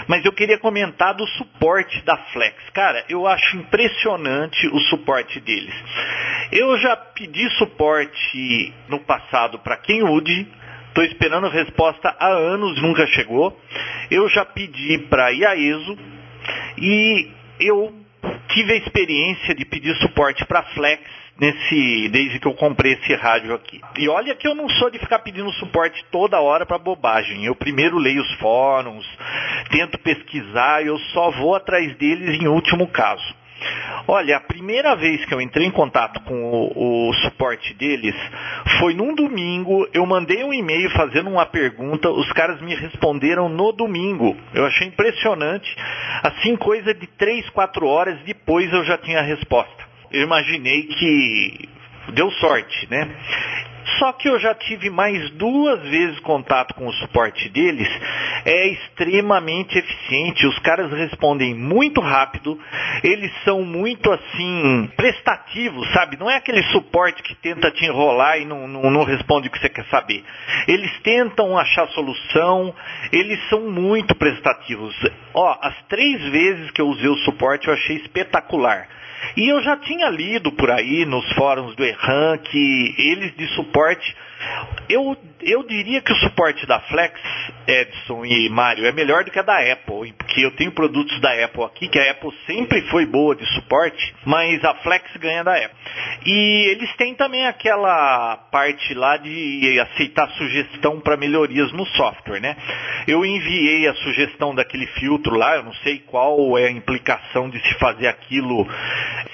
Mas 0.08 0.24
eu 0.24 0.32
queria 0.32 0.58
comentar 0.58 1.14
do 1.14 1.28
suporte 1.28 2.04
da 2.06 2.18
Flex. 2.32 2.56
Cara, 2.74 3.04
eu 3.10 3.28
acho 3.28 3.58
impressionante 3.58 4.68
o 4.68 4.80
suporte 4.82 5.40
deles. 5.42 5.74
Eu 6.52 6.78
já 6.78 6.96
pedi 6.96 7.50
suporte 7.58 8.74
no 8.88 9.00
passado 9.00 9.60
para 9.60 9.78
Kenwood, 9.78 10.48
Estou 10.96 11.04
esperando 11.04 11.50
resposta 11.50 12.16
há 12.18 12.30
anos, 12.30 12.82
nunca 12.82 13.06
chegou. 13.08 13.60
Eu 14.10 14.30
já 14.30 14.46
pedi 14.46 14.98
para 15.10 15.30
IAESO 15.30 15.98
e 16.78 17.30
eu 17.60 18.05
tive 18.50 18.74
a 18.74 18.78
experiência 18.78 19.56
de 19.56 19.66
pedir 19.66 19.96
suporte 19.98 20.46
para 20.46 20.64
Flex 20.74 21.04
nesse 21.40 22.10
desde 22.10 22.40
que 22.40 22.48
eu 22.48 22.54
comprei 22.54 22.94
esse 22.94 23.14
rádio 23.16 23.54
aqui. 23.54 23.82
E 23.98 24.08
olha 24.08 24.36
que 24.36 24.48
eu 24.48 24.56
não 24.56 24.70
sou 24.70 24.90
de 24.90 25.00
ficar 25.00 25.20
pedindo 25.20 25.52
suporte 25.54 26.04
toda 26.12 26.40
hora 26.40 26.66
para 26.66 26.78
bobagem. 26.78 27.46
Eu 27.46 27.56
primeiro 27.56 27.98
leio 27.98 28.22
os 28.22 28.34
fóruns, 28.36 29.06
tento 29.70 29.98
pesquisar, 30.00 30.86
eu 30.86 30.98
só 31.14 31.32
vou 31.32 31.56
atrás 31.56 31.96
deles 31.98 32.42
em 32.42 32.48
último 32.48 32.88
caso. 32.88 33.36
Olha, 34.08 34.38
a 34.38 34.40
primeira 34.40 34.96
vez 34.96 35.26
que 35.26 35.34
eu 35.34 35.42
entrei 35.42 35.66
em 35.66 35.72
contato 35.72 36.20
com 36.22 36.36
o, 36.36 37.10
o, 37.10 37.14
suporte 37.16 37.74
deles 37.74 38.16
foi 38.80 38.94
num 38.94 39.16
domingo. 39.16 39.88
Eu 39.94 40.06
mandei 40.06 40.44
um 40.44 40.54
e-mail 40.54 40.90
fazendo 40.92 41.30
uma 41.30 41.46
pergunta, 41.46 42.10
os 42.10 42.32
caras 42.34 42.62
me 42.62 42.76
responderam 42.76 43.50
no 43.50 43.72
domingo. 43.72 44.38
Eu 44.54 44.66
achei 44.66 44.88
impressionante. 44.88 45.74
Assim, 46.22 46.56
coisa 46.56 46.94
de 46.94 47.08
3, 47.08 47.50
4 47.50 47.88
horas 47.88 48.20
depois 48.26 48.72
eu 48.72 48.84
já 48.84 48.98
tinha 48.98 49.20
a 49.20 49.24
resposta. 49.24 49.84
Eu 50.12 50.22
imaginei 50.22 50.84
que 50.84 51.70
deu 52.14 52.30
sorte, 52.32 52.88
né? 52.90 53.10
Só 54.00 54.14
que 54.14 54.28
eu 54.28 54.40
já 54.40 54.54
tive 54.56 54.90
mais 54.90 55.30
duas 55.32 55.82
vezes 55.82 56.20
contato 56.20 56.74
com 56.74 56.88
o 56.88 56.94
suporte 56.94 57.50
deles, 57.50 57.88
é 58.44 58.68
extremamente 58.68 59.78
eficiente, 59.78 60.46
os 60.48 60.58
caras 60.60 60.92
respondem 60.92 61.54
muito 61.54 62.02
rápido, 62.02 62.60
eles 63.04 63.32
são 63.44 63.62
muito 63.64 64.12
assim, 64.12 64.90
prestativos, 64.96 65.88
sabe? 65.94 66.18
Não 66.18 66.30
é 66.30 66.38
aquele 66.38 66.64
suporte 66.64 67.22
que 67.22 67.36
tenta 67.36 67.72
te 67.72 67.86
enrolar 67.86 68.40
e 68.40 68.46
não, 68.46 68.68
não, 68.68 68.90
não 68.90 69.04
responde 69.04 69.48
o 69.48 69.52
que 69.52 69.60
você 69.60 69.70
quer 69.70 69.86
saber. 69.86 70.24
Eles 70.68 70.92
tentam 71.02 71.58
achar 71.58 71.88
solução, 71.90 72.74
eles 73.12 73.40
são 73.50 73.70
muito 73.70 74.16
prestativos. 74.16 74.96
Ó, 75.34 75.58
as 75.62 75.76
três 75.88 76.22
vezes 76.32 76.72
que 76.72 76.82
eu 76.82 76.88
usei 76.88 77.10
o 77.10 77.18
suporte 77.18 77.68
eu 77.68 77.74
achei 77.74 77.98
espetacular. 77.98 78.88
E 79.38 79.48
eu 79.48 79.62
já 79.62 79.78
tinha 79.78 80.10
lido 80.10 80.52
por 80.52 80.72
aí 80.72 81.06
nos 81.06 81.30
fóruns 81.34 81.76
do 81.76 81.84
Erran 81.84 82.38
que 82.38 82.96
eles 82.98 83.36
de 83.36 83.48
suporte 83.56 84.16
eu, 84.90 85.18
eu 85.42 85.64
diria 85.64 86.02
que 86.02 86.12
o 86.12 86.16
suporte 86.18 86.66
da 86.66 86.80
Flex, 86.82 87.20
Edson 87.68 88.26
e 88.26 88.50
Mário, 88.50 88.86
é 88.86 88.92
melhor 88.92 89.24
do 89.24 89.32
que 89.32 89.40
a 89.40 89.42
da 89.42 89.58
Apple, 89.72 90.14
porque 90.14 90.46
eu 90.46 90.52
tenho 90.52 90.72
produtos 90.72 91.20
da 91.20 91.32
Apple 91.44 91.64
aqui, 91.64 91.88
que 91.88 92.00
a 92.00 92.12
Apple 92.12 92.32
sempre 92.46 92.82
foi 92.90 93.06
boa 93.06 93.36
de 93.36 93.46
suporte, 93.54 94.16
mas 94.26 94.64
a 94.64 94.76
Flex 94.76 95.16
ganha 95.18 95.44
da 95.44 95.54
Apple. 95.54 95.78
E 96.26 96.72
eles 96.72 96.94
têm 96.96 97.16
também 97.16 97.46
aquela 97.48 98.38
parte 98.52 98.94
lá 98.94 99.18
de 99.18 99.80
aceitar 99.80 100.30
sugestão 100.32 101.00
para 101.00 101.18
melhorias 101.18 101.72
no 101.72 101.86
software, 101.88 102.40
né? 102.40 102.56
Eu 103.08 103.26
enviei 103.26 103.88
a 103.88 103.94
sugestão 103.96 104.54
daquele 104.54 104.88
filtro 104.88 105.36
lá, 105.36 105.56
eu 105.56 105.64
não 105.64 105.74
sei 105.76 106.00
qual 106.00 106.58
é 106.58 106.68
a 106.68 106.72
implicação 106.72 107.50
de 107.50 107.60
se 107.60 107.74
fazer 107.76 108.08
aquilo, 108.08 108.68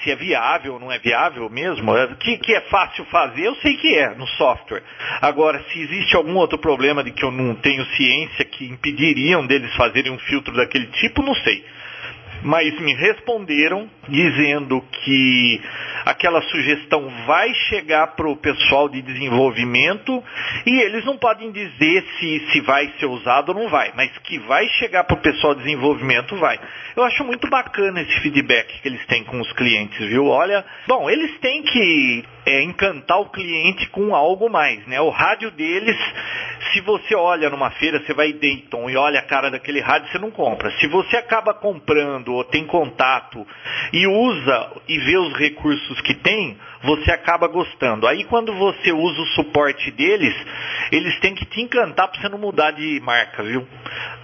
se 0.02 0.10
é 0.10 0.16
viável 0.16 0.74
ou 0.74 0.80
não 0.80 0.90
é 0.90 0.98
viável 0.98 1.48
mesmo, 1.50 1.92
que, 2.18 2.38
que 2.38 2.54
é 2.54 2.60
fácil 2.62 3.04
fazer, 3.06 3.46
eu 3.46 3.54
sei 3.56 3.76
que 3.76 3.96
é 3.96 4.14
no 4.14 4.26
software. 4.26 4.82
Agora, 5.20 5.62
se 5.70 5.80
existe 5.80 6.16
algum 6.16 6.36
outro 6.36 6.58
problema 6.58 7.02
de 7.02 7.10
que 7.10 7.24
eu 7.24 7.30
não 7.30 7.54
tenho 7.56 7.84
ciência 7.86 8.44
que 8.44 8.66
impediriam 8.66 9.46
deles 9.46 9.74
fazerem 9.74 10.12
um 10.12 10.18
filtro 10.18 10.54
daquele 10.54 10.86
tipo, 10.86 11.22
não 11.22 11.34
sei. 11.34 11.64
Mas 12.42 12.78
me 12.80 12.94
responderam 12.94 13.88
dizendo 14.08 14.82
que 15.04 15.60
aquela 16.04 16.42
sugestão 16.42 17.08
vai 17.26 17.54
chegar 17.54 18.08
para 18.08 18.28
o 18.28 18.36
pessoal 18.36 18.88
de 18.88 19.00
desenvolvimento 19.00 20.22
e 20.66 20.80
eles 20.80 21.04
não 21.04 21.16
podem 21.16 21.52
dizer 21.52 22.04
se, 22.18 22.46
se 22.50 22.60
vai 22.62 22.92
ser 22.98 23.06
usado 23.06 23.50
ou 23.50 23.54
não 23.54 23.68
vai, 23.68 23.92
mas 23.94 24.10
que 24.18 24.38
vai 24.40 24.66
chegar 24.70 25.04
para 25.04 25.16
o 25.16 25.20
pessoal 25.20 25.54
de 25.54 25.62
desenvolvimento, 25.62 26.36
vai. 26.36 26.58
Eu 26.96 27.04
acho 27.04 27.24
muito 27.24 27.48
bacana 27.48 28.00
esse 28.02 28.20
feedback 28.20 28.80
que 28.80 28.88
eles 28.88 29.04
têm 29.06 29.24
com 29.24 29.40
os 29.40 29.52
clientes, 29.52 29.98
viu? 30.08 30.26
Olha, 30.26 30.64
bom, 30.86 31.08
eles 31.08 31.38
têm 31.38 31.62
que 31.62 32.24
é, 32.44 32.62
encantar 32.62 33.20
o 33.20 33.30
cliente 33.30 33.88
com 33.90 34.14
algo 34.14 34.50
mais, 34.50 34.84
né? 34.86 35.00
O 35.00 35.10
rádio 35.10 35.50
deles, 35.52 35.96
se 36.72 36.80
você 36.80 37.14
olha 37.14 37.48
numa 37.48 37.70
feira, 37.70 38.00
você 38.00 38.12
vai 38.12 38.32
Dayton 38.32 38.90
e 38.90 38.96
olha 38.96 39.20
a 39.20 39.24
cara 39.24 39.50
daquele 39.50 39.80
rádio, 39.80 40.10
você 40.10 40.18
não 40.18 40.30
compra. 40.30 40.70
Se 40.78 40.86
você 40.88 41.16
acaba 41.16 41.54
comprando 41.54 42.34
ou 42.34 42.44
tem 42.44 42.66
contato 42.66 43.46
e 43.92 44.06
usa 44.06 44.72
e 44.88 44.98
vê 44.98 45.18
os 45.18 45.34
recursos 45.34 46.00
que 46.00 46.14
tem, 46.14 46.58
você 46.82 47.12
acaba 47.12 47.46
gostando. 47.46 48.06
Aí 48.06 48.24
quando 48.24 48.54
você 48.54 48.92
usa 48.92 49.20
o 49.20 49.26
suporte 49.34 49.90
deles, 49.90 50.34
eles 50.90 51.18
têm 51.20 51.34
que 51.34 51.44
te 51.46 51.60
encantar 51.60 52.08
para 52.08 52.20
você 52.20 52.28
não 52.28 52.38
mudar 52.38 52.70
de 52.72 53.00
marca, 53.00 53.42
viu? 53.42 53.66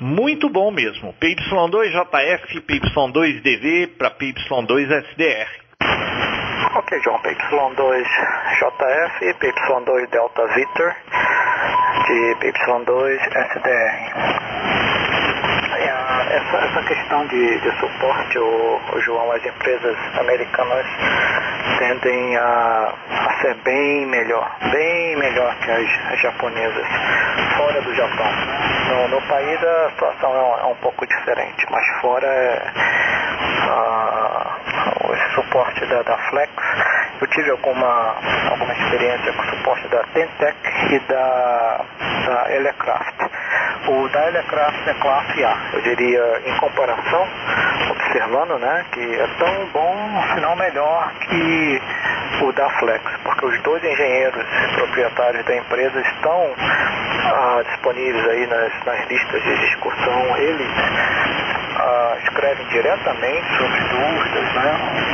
Muito 0.00 0.48
bom 0.48 0.70
mesmo. 0.70 1.14
PY2JF, 1.20 2.62
PY2DV 2.62 3.96
para 3.98 4.10
PY2SDR. 4.12 5.48
Ok, 6.74 7.00
João, 7.02 7.18
PY2JF, 7.20 8.58
PY2 9.40 10.10
Delta 10.10 10.46
Victor, 10.54 10.94
de 12.06 12.36
PY2 12.40 13.18
SDR. 13.50 14.97
Essa, 16.30 16.56
essa 16.58 16.82
questão 16.82 17.26
de, 17.26 17.58
de 17.60 17.80
suporte, 17.80 18.38
o, 18.38 18.80
o, 18.92 19.00
João, 19.00 19.32
as 19.32 19.44
empresas 19.44 19.96
americanas 20.18 20.86
tendem 21.78 22.36
a, 22.36 22.92
a 23.10 23.40
ser 23.40 23.54
bem 23.64 24.06
melhor, 24.06 24.50
bem 24.70 25.16
melhor 25.16 25.54
que 25.60 25.70
as, 25.70 26.12
as 26.12 26.20
japonesas, 26.20 26.86
fora 27.56 27.80
do 27.80 27.94
Japão. 27.94 28.30
No, 28.88 29.08
no 29.08 29.22
país 29.22 29.64
a 29.64 29.90
situação 29.90 30.34
é 30.34 30.40
um, 30.40 30.68
é 30.68 30.72
um 30.72 30.76
pouco 30.76 31.06
diferente, 31.06 31.66
mas 31.70 31.86
fora 32.00 32.26
é, 32.26 32.72
esse 35.14 35.34
suporte 35.34 35.86
da, 35.86 36.02
da 36.02 36.18
Flex. 36.30 36.52
Eu 37.20 37.26
tive 37.28 37.50
alguma, 37.50 38.16
alguma 38.50 38.72
experiência 38.72 39.32
com 39.32 39.42
o 39.42 39.50
suporte 39.56 39.88
da 39.88 40.02
Tentec 40.14 40.56
e 40.92 40.98
da, 41.00 41.84
da 42.26 42.54
Elecraft. 42.54 43.37
O 43.86 44.08
da 44.08 44.28
Elecraft 44.28 44.86
é 44.86 44.94
classe 44.94 45.44
A, 45.44 45.56
eu 45.72 45.80
diria, 45.82 46.42
em 46.44 46.56
comparação, 46.56 47.26
observando, 47.90 48.58
né, 48.58 48.84
que 48.92 49.00
é 49.00 49.26
tão 49.38 49.66
bom, 49.72 50.22
se 50.34 50.40
não 50.40 50.56
melhor 50.56 51.10
que 51.20 51.82
o 52.42 52.52
da 52.52 52.68
Flex, 52.78 53.02
porque 53.24 53.46
os 53.46 53.62
dois 53.62 53.82
engenheiros 53.82 54.44
proprietários 54.74 55.44
da 55.44 55.56
empresa 55.56 56.00
estão 56.00 56.54
ah, 56.58 57.62
disponíveis 57.66 58.28
aí 58.28 58.46
nas, 58.46 58.84
nas 58.84 59.08
listas 59.08 59.42
de 59.42 59.58
discussão, 59.58 60.36
eles 60.36 60.72
ah, 61.78 62.16
escrevem 62.22 62.66
diretamente 62.68 63.56
sobre 63.56 63.80
dúvidas, 63.80 64.54
né? 64.54 65.08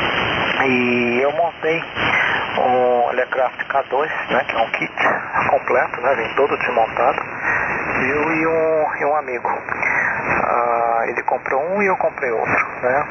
E 0.66 1.20
eu 1.22 1.32
montei 1.32 1.82
um 2.58 3.10
Lecraft 3.12 3.60
K2, 3.68 4.08
né, 4.30 4.44
que 4.48 4.56
é 4.56 4.58
um 4.58 4.70
kit 4.70 4.92
completo, 5.50 6.00
né, 6.00 6.14
vem 6.14 6.34
todo 6.34 6.56
desmontado, 6.56 7.20
eu 8.02 8.32
e 8.32 8.46
um, 8.46 8.96
e 9.00 9.04
um 9.04 9.16
amigo. 9.16 9.48
Ah, 9.48 11.04
ele 11.06 11.22
comprou 11.22 11.62
um 11.62 11.82
e 11.82 11.86
eu 11.86 11.96
comprei 11.96 12.30
outro, 12.30 12.66
né? 12.82 13.06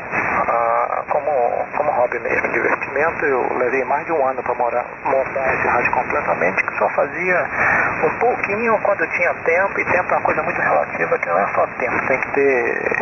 Ah, 0.47 1.03
como, 1.09 1.31
como 1.77 1.91
hobby 1.91 2.19
mesmo, 2.19 2.47
divertimento, 2.49 3.25
eu 3.25 3.57
levei 3.57 3.83
mais 3.85 4.05
de 4.05 4.11
um 4.11 4.25
ano 4.27 4.41
para 4.43 4.55
montar 4.55 5.53
esse 5.53 5.67
rádio 5.67 5.91
completamente, 5.91 6.63
que 6.63 6.77
só 6.77 6.89
fazia 6.89 7.47
um 8.03 8.19
pouquinho 8.19 8.77
quando 8.81 9.01
eu 9.01 9.09
tinha 9.11 9.33
tempo, 9.33 9.79
e 9.79 9.85
tempo 9.85 10.13
é 10.13 10.17
uma 10.17 10.23
coisa 10.23 10.43
muito 10.43 10.61
relativa, 10.61 11.17
que 11.19 11.29
não 11.29 11.39
é 11.39 11.47
só 11.53 11.67
tempo, 11.79 12.07
tem 12.07 12.19
que 12.19 12.31
ter 12.31 12.97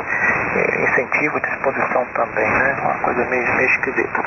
eh, 0.55 0.81
incentivo 0.83 1.37
e 1.37 1.41
disposição 1.41 2.05
também, 2.13 2.49
né? 2.49 2.75
Uma 2.81 2.99
coisa 2.99 3.25
meio, 3.25 3.55
meio 3.55 3.69
esquisita. 3.69 4.21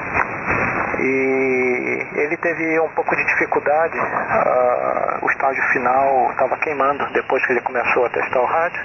E 0.98 2.06
ele 2.14 2.36
teve 2.38 2.80
um 2.80 2.88
pouco 2.90 3.16
de 3.16 3.24
dificuldade, 3.24 3.98
uh, 3.98 5.24
o 5.24 5.30
estágio 5.30 5.62
final 5.72 6.30
estava 6.30 6.56
queimando 6.58 7.04
depois 7.12 7.44
que 7.46 7.52
ele 7.52 7.60
começou 7.62 8.06
a 8.06 8.10
testar 8.10 8.40
o 8.40 8.46
rádio. 8.46 8.82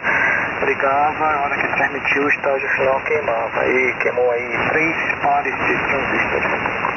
Ligava, 0.63 1.25
a 1.25 1.41
hora 1.43 1.55
que 1.55 1.67
transmitiu 1.75 2.23
o 2.23 2.29
estágio 2.29 2.69
final 2.69 3.01
queimava. 3.01 3.65
E 3.67 3.93
queimou 4.01 4.31
aí 4.31 4.69
três 4.71 4.95
pares 5.21 5.55
de 5.55 5.87
transistores. 5.87 6.89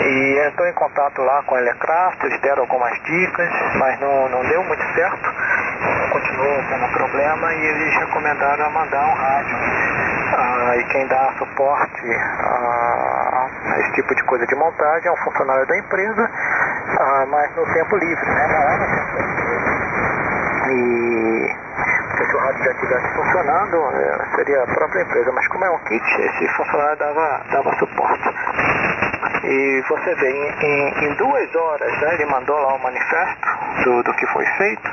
E 0.00 0.48
entrou 0.48 0.66
em 0.66 0.72
contato 0.72 1.22
lá 1.22 1.42
com 1.42 1.54
a 1.54 1.58
Elecraft, 1.58 2.24
eles 2.24 2.40
deram 2.40 2.62
algumas 2.62 2.92
dicas, 3.02 3.50
mas 3.76 4.00
não, 4.00 4.28
não 4.30 4.42
deu 4.48 4.64
muito 4.64 4.82
certo. 4.94 5.30
Continuou 6.10 6.62
tendo 6.68 6.92
problema 6.92 7.52
e 7.52 7.66
eles 7.66 7.94
recomendaram 7.96 8.70
mandar 8.70 9.06
um 9.06 9.14
rádio. 9.14 9.56
Ah, 10.32 10.76
e 10.76 10.84
quem 10.84 11.06
dá 11.06 11.32
suporte 11.38 12.14
a, 12.14 12.54
a, 12.54 13.19
esse 13.78 13.92
tipo 13.92 14.14
de 14.14 14.22
coisa 14.24 14.46
de 14.46 14.54
montagem 14.54 15.08
é 15.08 15.12
um 15.12 15.16
funcionário 15.16 15.66
da 15.66 15.78
empresa, 15.78 16.30
ah, 16.98 17.26
mas 17.28 17.54
no 17.56 17.66
tempo 17.72 17.96
livre, 17.96 18.26
né? 18.26 18.46
Não 18.48 18.62
é 18.62 18.78
no 18.78 18.86
tempo 18.86 19.42
livre. 19.42 19.70
E 20.70 21.70
se 22.24 22.36
o 22.36 22.38
rádio 22.38 22.64
já 22.64 22.70
estivesse 22.70 23.14
funcionando, 23.14 23.76
é, 23.96 24.36
seria 24.36 24.62
a 24.62 24.66
própria 24.66 25.02
empresa, 25.02 25.32
mas 25.32 25.48
como 25.48 25.64
é 25.64 25.70
um 25.70 25.78
kit, 25.84 26.22
esse 26.22 26.48
funcionário 26.54 26.98
dava, 26.98 27.40
dava 27.50 27.74
suporte. 27.78 28.28
E 29.44 29.82
você 29.88 30.14
vê, 30.14 30.30
em, 30.30 31.04
em, 31.06 31.14
duas 31.14 31.54
horas, 31.54 32.00
né, 32.02 32.14
ele 32.14 32.26
mandou 32.26 32.56
lá 32.56 32.74
o 32.74 32.76
um 32.76 32.82
manifesto, 32.82 33.48
do, 33.84 34.02
do 34.02 34.12
que 34.14 34.26
foi 34.26 34.44
feito. 34.58 34.90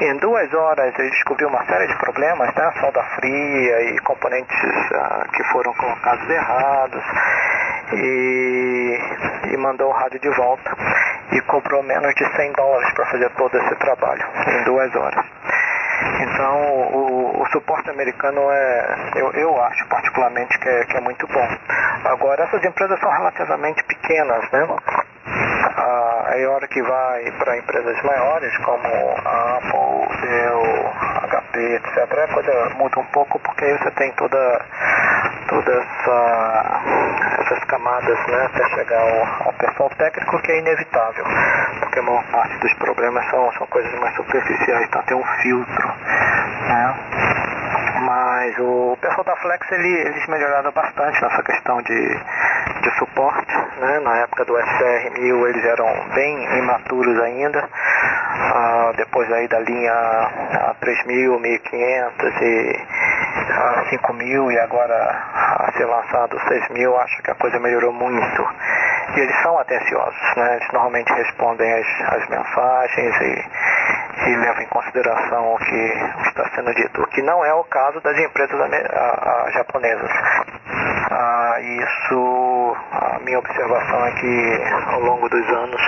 Em 0.00 0.16
duas 0.18 0.52
horas 0.54 0.94
ele 0.98 1.10
descobriu 1.10 1.48
uma 1.48 1.64
série 1.66 1.86
de 1.88 1.98
problemas, 1.98 2.54
né? 2.54 2.72
Solda 2.80 3.02
fria 3.16 3.82
e 3.82 3.98
componentes 4.00 4.56
uh, 4.92 5.30
que 5.32 5.42
foram 5.52 5.74
colocados 5.74 6.28
errados. 6.30 7.04
E, 7.92 8.98
e 9.52 9.56
mandou 9.56 9.88
o 9.88 9.92
rádio 9.92 10.20
de 10.20 10.28
volta 10.30 10.76
e 11.32 11.40
cobrou 11.42 11.82
menos 11.82 12.14
de 12.14 12.36
100 12.36 12.52
dólares 12.52 12.92
para 12.94 13.06
fazer 13.06 13.30
todo 13.30 13.56
esse 13.56 13.74
trabalho 13.76 14.24
em 14.48 14.64
duas 14.64 14.94
horas. 14.94 15.24
Então, 16.20 16.56
o, 16.94 17.42
o, 17.42 17.46
suporte 17.52 17.90
americano 17.90 18.40
é, 18.50 19.12
eu, 19.16 19.32
eu 19.32 19.62
acho 19.62 19.86
particularmente 19.88 20.58
que 20.58 20.68
é, 20.68 20.84
que 20.86 20.96
é 20.96 21.00
muito 21.00 21.26
bom. 21.26 21.48
Agora, 22.04 22.44
essas 22.44 22.64
empresas 22.64 22.98
são 23.00 23.10
relativamente 23.10 23.82
pequenas, 23.84 24.50
né? 24.50 24.66
Aí 26.26 26.44
a 26.44 26.50
hora 26.50 26.68
que 26.68 26.82
vai 26.82 27.30
para 27.32 27.58
empresas 27.58 28.02
maiores 28.02 28.56
como 28.58 28.86
a 28.86 29.56
Apple, 29.56 30.20
Dell, 30.20 30.92
HP, 31.30 31.58
etc., 31.76 32.18
a 32.18 32.34
coisa 32.34 32.70
muda 32.76 33.00
um 33.00 33.06
pouco 33.06 33.38
porque 33.38 33.64
aí 33.64 33.78
você 33.78 33.90
tem 33.92 34.12
toda, 34.12 34.60
toda 35.48 35.72
essa, 35.72 36.82
essas 37.40 37.64
camadas 37.64 38.18
né, 38.26 38.46
até 38.46 38.64
chegar 38.70 39.00
ao, 39.00 39.46
ao 39.46 39.52
pessoal 39.54 39.90
técnico 39.90 40.42
que 40.42 40.52
é 40.52 40.58
inevitável, 40.58 41.24
porque 41.80 41.98
a 41.98 42.02
maior 42.02 42.24
parte 42.32 42.58
dos 42.58 42.74
problemas 42.74 43.30
são, 43.30 43.52
são 43.52 43.66
coisas 43.68 43.92
mais 44.00 44.14
superficiais, 44.16 44.86
então 44.88 45.02
tem 45.02 45.16
um 45.16 45.24
filtro. 45.42 45.88
Né? 46.68 46.94
Mas 48.02 48.58
o 48.58 48.96
pessoal 49.00 49.24
da 49.24 49.36
Flex 49.36 49.70
ele, 49.72 50.00
eles 50.00 50.26
melhoraram 50.26 50.72
bastante 50.72 51.22
nessa 51.22 51.42
questão 51.42 51.82
de, 51.82 52.18
de 52.82 52.90
suporte. 52.98 53.54
Né? 53.78 54.00
Na 54.00 54.16
época 54.18 54.44
do 54.46 54.54
SR1000 54.54 55.48
eles 55.48 55.64
eram 55.64 56.08
bem 56.14 56.58
imaturos 56.58 57.20
ainda. 57.20 57.68
Ah, 58.52 58.69
depois 58.96 59.30
aí 59.32 59.48
da 59.48 59.58
linha 59.60 60.74
3000, 60.80 61.38
1500 61.38 62.42
e 62.42 62.86
a 63.50 63.84
5000 63.90 64.52
e 64.52 64.58
agora 64.58 64.94
a 64.94 65.72
ser 65.76 65.84
lançado 65.84 66.38
6000, 66.48 66.96
acho 66.98 67.22
que 67.22 67.30
a 67.30 67.34
coisa 67.34 67.58
melhorou 67.58 67.92
muito. 67.92 68.46
E 69.16 69.20
eles 69.20 69.42
são 69.42 69.58
atenciosos, 69.58 70.36
né? 70.36 70.56
Eles 70.56 70.68
normalmente 70.72 71.12
respondem 71.12 71.72
as, 71.72 71.86
as 72.14 72.28
mensagens 72.28 73.20
e, 73.20 74.30
e 74.30 74.36
levam 74.36 74.62
em 74.62 74.68
consideração 74.68 75.54
o 75.54 75.58
que 75.58 76.28
está 76.28 76.48
sendo 76.54 76.72
dito, 76.74 77.02
o 77.02 77.06
que 77.08 77.22
não 77.22 77.44
é 77.44 77.52
o 77.52 77.64
caso 77.64 78.00
das 78.00 78.16
empresas 78.18 78.60
a, 78.60 79.46
a, 79.46 79.50
japonesas. 79.50 80.10
Ah, 81.10 81.56
isso, 81.60 82.76
a 82.92 83.18
minha 83.24 83.38
observação 83.40 84.06
é 84.06 84.12
que 84.12 84.62
ao 84.92 85.00
longo 85.00 85.28
dos 85.28 85.48
anos 85.48 85.82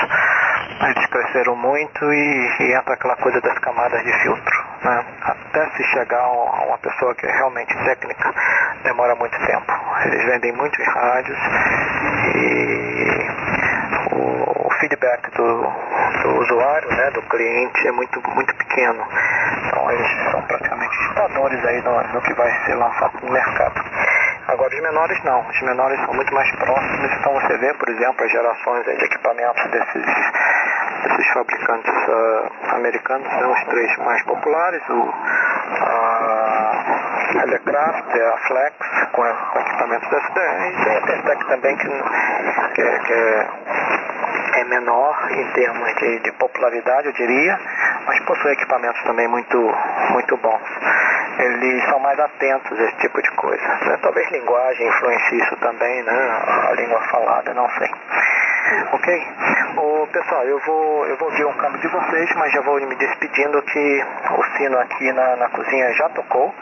eles 0.91 1.07
cresceram 1.07 1.57
muito 1.57 2.13
e, 2.13 2.57
e 2.61 2.75
entra 2.75 2.95
aquela 2.95 3.17
coisa 3.17 3.41
das 3.41 3.59
camadas 3.59 4.03
de 4.03 4.13
filtro. 4.23 4.65
Né? 4.83 5.05
Até 5.23 5.71
se 5.71 5.85
chegar 5.85 6.21
a 6.21 6.65
uma 6.67 6.79
pessoa 6.79 7.15
que 7.15 7.27
é 7.27 7.31
realmente 7.31 7.75
técnica, 7.85 8.35
demora 8.83 9.15
muito 9.15 9.39
tempo. 9.47 9.73
Eles 10.05 10.25
vendem 10.25 10.53
muitos 10.53 10.85
rádios 10.87 11.39
e 12.35 13.27
o, 14.13 14.67
o 14.67 14.71
feedback 14.81 15.31
do, 15.37 15.63
do 16.23 16.41
usuário, 16.41 16.89
né, 16.91 17.11
do 17.13 17.23
cliente, 17.23 17.87
é 17.87 17.93
muito, 17.93 18.21
muito 18.31 18.55
pequeno. 18.57 19.07
Então 19.67 19.91
eles 19.91 20.31
são 20.31 20.43
praticamente 20.43 20.99
ditadores 21.09 21.65
aí 21.65 21.81
no, 21.83 22.03
no 22.13 22.21
que 22.23 22.35
vai 22.35 22.51
ser 22.65 22.75
lançado 22.75 23.19
no 23.23 23.33
mercado. 23.33 23.81
Agora 24.49 24.75
os 24.75 24.83
menores 24.83 25.23
não, 25.25 25.49
os 25.49 25.63
menores 25.63 25.99
são 26.05 26.15
muito 26.15 26.35
mais 26.35 26.51
próximos, 26.57 27.11
então 27.13 27.33
você 27.33 27.57
vê, 27.59 27.73
por 27.75 27.89
exemplo, 27.89 28.25
as 28.25 28.31
gerações 28.31 28.85
de 28.85 29.05
equipamentos 29.05 29.71
desses, 29.71 30.05
desses 31.03 31.33
fabricantes 31.33 32.09
uh, 32.09 32.75
americanos, 32.77 33.29
são 33.29 33.53
os 33.53 33.65
três 33.65 33.97
mais 33.99 34.23
populares, 34.25 34.83
o 34.89 35.13
a 35.73 37.43
Elecraft, 37.45 38.21
a 38.21 38.39
Flex, 38.47 38.77
com, 39.13 39.23
com 39.23 39.59
equipamentos 39.61 40.11
da 40.11 40.19
SDR, 40.19 40.67
e 40.67 40.85
tem 40.85 40.97
a 40.97 41.01
Tentec 41.03 41.47
também, 41.47 41.77
que, 41.77 41.89
que, 42.75 42.99
que 43.07 43.13
é, 43.13 44.61
é 44.61 44.65
menor 44.65 45.31
em 45.31 45.53
termos 45.53 45.95
de, 45.95 46.19
de, 46.21 46.33
popularidade, 46.33 47.07
eu 47.07 47.13
diria, 47.13 47.59
mas 48.07 48.21
possui 48.25 48.53
equipamentos 48.53 49.03
também 49.05 49.29
muito, 49.29 49.59
muito 50.11 50.37
bons. 50.37 50.63
Eles 51.39 51.85
são 51.89 51.99
mais 52.01 52.19
atentos 52.21 52.79
a 52.79 52.85
esse 52.85 52.97
tipo 52.99 53.21
de 53.23 53.31
coisa. 53.33 53.67
Né? 53.87 53.99
Talvez 54.03 54.31
linguagem 54.31 54.87
influencie 54.87 55.41
isso 55.41 55.57
também, 55.57 56.03
né? 56.03 56.43
a 56.69 56.73
língua 56.75 57.01
falada, 57.11 57.55
não 57.55 57.69
sei. 57.71 57.91
Ok? 58.93 59.27
Ô, 59.77 60.07
pessoal, 60.07 60.45
eu 60.45 60.59
vou, 60.61 61.07
eu 61.07 61.17
vou 61.17 61.29
ouvir 61.29 61.45
um 61.47 61.53
câmbio 61.55 61.81
de 61.81 61.89
vocês, 61.89 62.31
mas 62.37 62.53
já 62.53 62.61
vou 62.61 62.81
me 62.81 62.95
despedindo 62.95 63.63
que 63.63 64.05
o 64.31 64.43
sino 64.57 64.79
aqui 64.79 65.13
na, 65.13 65.37
na 65.37 65.49
cozinha 65.51 65.93
já 65.95 66.09
tocou 66.11 66.55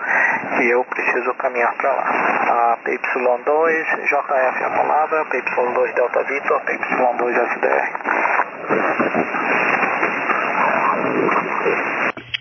e 0.61 0.70
eu 0.70 0.84
preciso 0.84 1.34
caminhar 1.34 1.74
para 1.76 1.92
lá. 1.92 2.02
A 2.02 2.78
PY2, 2.84 3.84
JF 4.04 4.64
a 4.64 4.70
palavra, 4.70 5.24
PY2 5.26 5.94
Delta 5.94 6.22
Vitor, 6.24 6.61
PY2 6.62 7.52
SDR. 7.52 7.90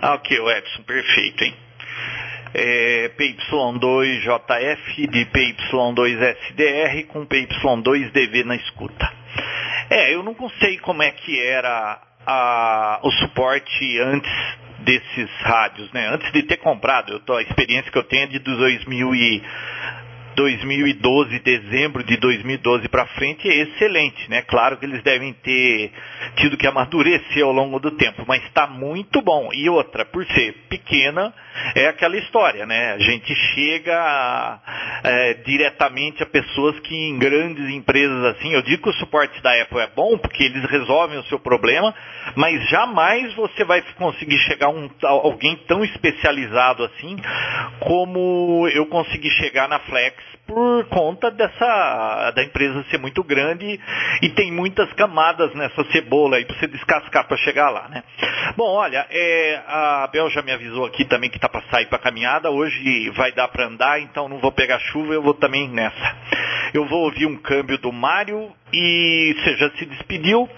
Ah, 0.01 0.13
ok, 0.13 0.38
Edson, 0.38 0.84
perfeito, 0.84 1.43
hein? 1.43 1.55
É, 2.53 3.11
PY2JF 3.17 5.07
de 5.09 5.26
PY2SDR 5.26 7.07
com 7.07 7.26
PY2DV 7.26 8.45
na 8.45 8.55
escuta. 8.55 9.18
É, 9.89 10.13
eu 10.13 10.21
não 10.23 10.35
sei 10.59 10.77
como 10.79 11.01
é 11.01 11.11
que 11.11 11.39
era 11.41 11.99
a, 12.25 12.99
o 13.03 13.11
suporte 13.11 13.99
antes 13.99 14.31
desses 14.79 15.29
rádios, 15.41 15.91
né? 15.91 16.07
Antes 16.13 16.31
de 16.31 16.43
ter 16.43 16.57
comprado, 16.57 17.11
eu 17.11 17.19
tô, 17.21 17.35
a 17.35 17.41
experiência 17.41 17.91
que 17.91 17.97
eu 17.97 18.03
tenho 18.03 18.23
é 18.23 18.27
de 18.27 18.39
2000 18.39 19.15
e 19.15 19.43
2012, 20.39 21.37
dezembro 21.39 22.01
de 22.01 22.15
2012 22.15 22.87
para 22.87 23.05
frente 23.07 23.45
é 23.49 23.55
excelente, 23.55 24.29
né? 24.29 24.41
Claro 24.43 24.77
que 24.77 24.85
eles 24.85 25.03
devem 25.03 25.33
ter 25.33 25.91
tido 26.37 26.55
que 26.55 26.65
amadurecer 26.65 27.43
ao 27.43 27.51
longo 27.51 27.77
do 27.77 27.91
tempo, 27.91 28.23
mas 28.25 28.41
está 28.45 28.65
muito 28.65 29.21
bom. 29.21 29.49
E 29.53 29.69
outra, 29.69 30.05
por 30.05 30.25
ser 30.27 30.53
pequena, 30.69 31.33
é 31.75 31.87
aquela 31.87 32.15
história, 32.15 32.65
né? 32.65 32.93
A 32.93 32.99
gente 32.99 33.35
chega 33.35 34.61
é, 35.03 35.33
diretamente 35.45 36.23
a 36.23 36.25
pessoas 36.25 36.79
que 36.79 36.95
em 36.95 37.19
grandes 37.19 37.69
empresas 37.69 38.23
assim, 38.23 38.53
eu 38.53 38.61
digo 38.61 38.83
que 38.83 38.89
o 38.89 38.93
suporte 38.93 39.41
da 39.43 39.61
Apple 39.61 39.79
é 39.79 39.89
bom 39.93 40.17
porque 40.17 40.45
eles 40.45 40.63
resolvem 40.69 41.19
o 41.19 41.23
seu 41.25 41.39
problema, 41.39 41.93
mas 42.37 42.65
jamais 42.69 43.33
você 43.33 43.65
vai 43.65 43.81
conseguir 43.97 44.37
chegar 44.37 44.67
a 44.67 44.69
um, 44.69 44.89
alguém 45.03 45.57
tão 45.67 45.83
especializado 45.83 46.85
assim 46.85 47.17
como 47.81 48.69
eu 48.69 48.85
consegui 48.85 49.29
chegar 49.31 49.67
na 49.67 49.79
Flex 49.79 50.28
por 50.47 50.86
conta 50.89 51.30
dessa 51.30 52.32
da 52.32 52.43
empresa 52.43 52.84
ser 52.89 52.97
muito 52.97 53.23
grande 53.23 53.80
e 54.21 54.30
tem 54.30 54.51
muitas 54.51 54.91
camadas 54.93 55.53
nessa 55.53 55.84
cebola 55.91 56.38
aí 56.38 56.45
para 56.45 56.57
você 56.57 56.67
descascar 56.67 57.27
para 57.27 57.38
chegar 57.38 57.69
lá, 57.69 57.88
né? 57.88 58.03
Bom, 58.57 58.67
olha, 58.67 59.05
é, 59.09 59.61
a 59.67 60.09
Bel 60.11 60.30
já 60.30 60.41
me 60.41 60.51
avisou 60.51 60.86
aqui 60.86 61.05
também 61.05 61.30
que 61.30 61.38
está 61.38 61.47
para 61.47 61.61
sair 61.69 61.86
para 61.86 61.99
caminhada. 61.99 62.49
Hoje 62.49 63.09
vai 63.11 63.32
dar 63.32 63.47
para 63.47 63.67
andar, 63.67 64.01
então 64.01 64.27
não 64.27 64.39
vou 64.39 64.51
pegar 64.51 64.80
chuva, 64.80 65.13
eu 65.13 65.21
vou 65.21 65.34
também 65.34 65.67
nessa. 65.69 66.17
Eu 66.73 66.86
vou 66.86 67.03
ouvir 67.03 67.25
um 67.25 67.38
câmbio 67.38 67.77
do 67.77 67.91
Mário 67.91 68.51
e 68.73 69.36
você 69.38 69.57
já 69.57 69.69
se 69.71 69.86
despediu. 69.86 70.49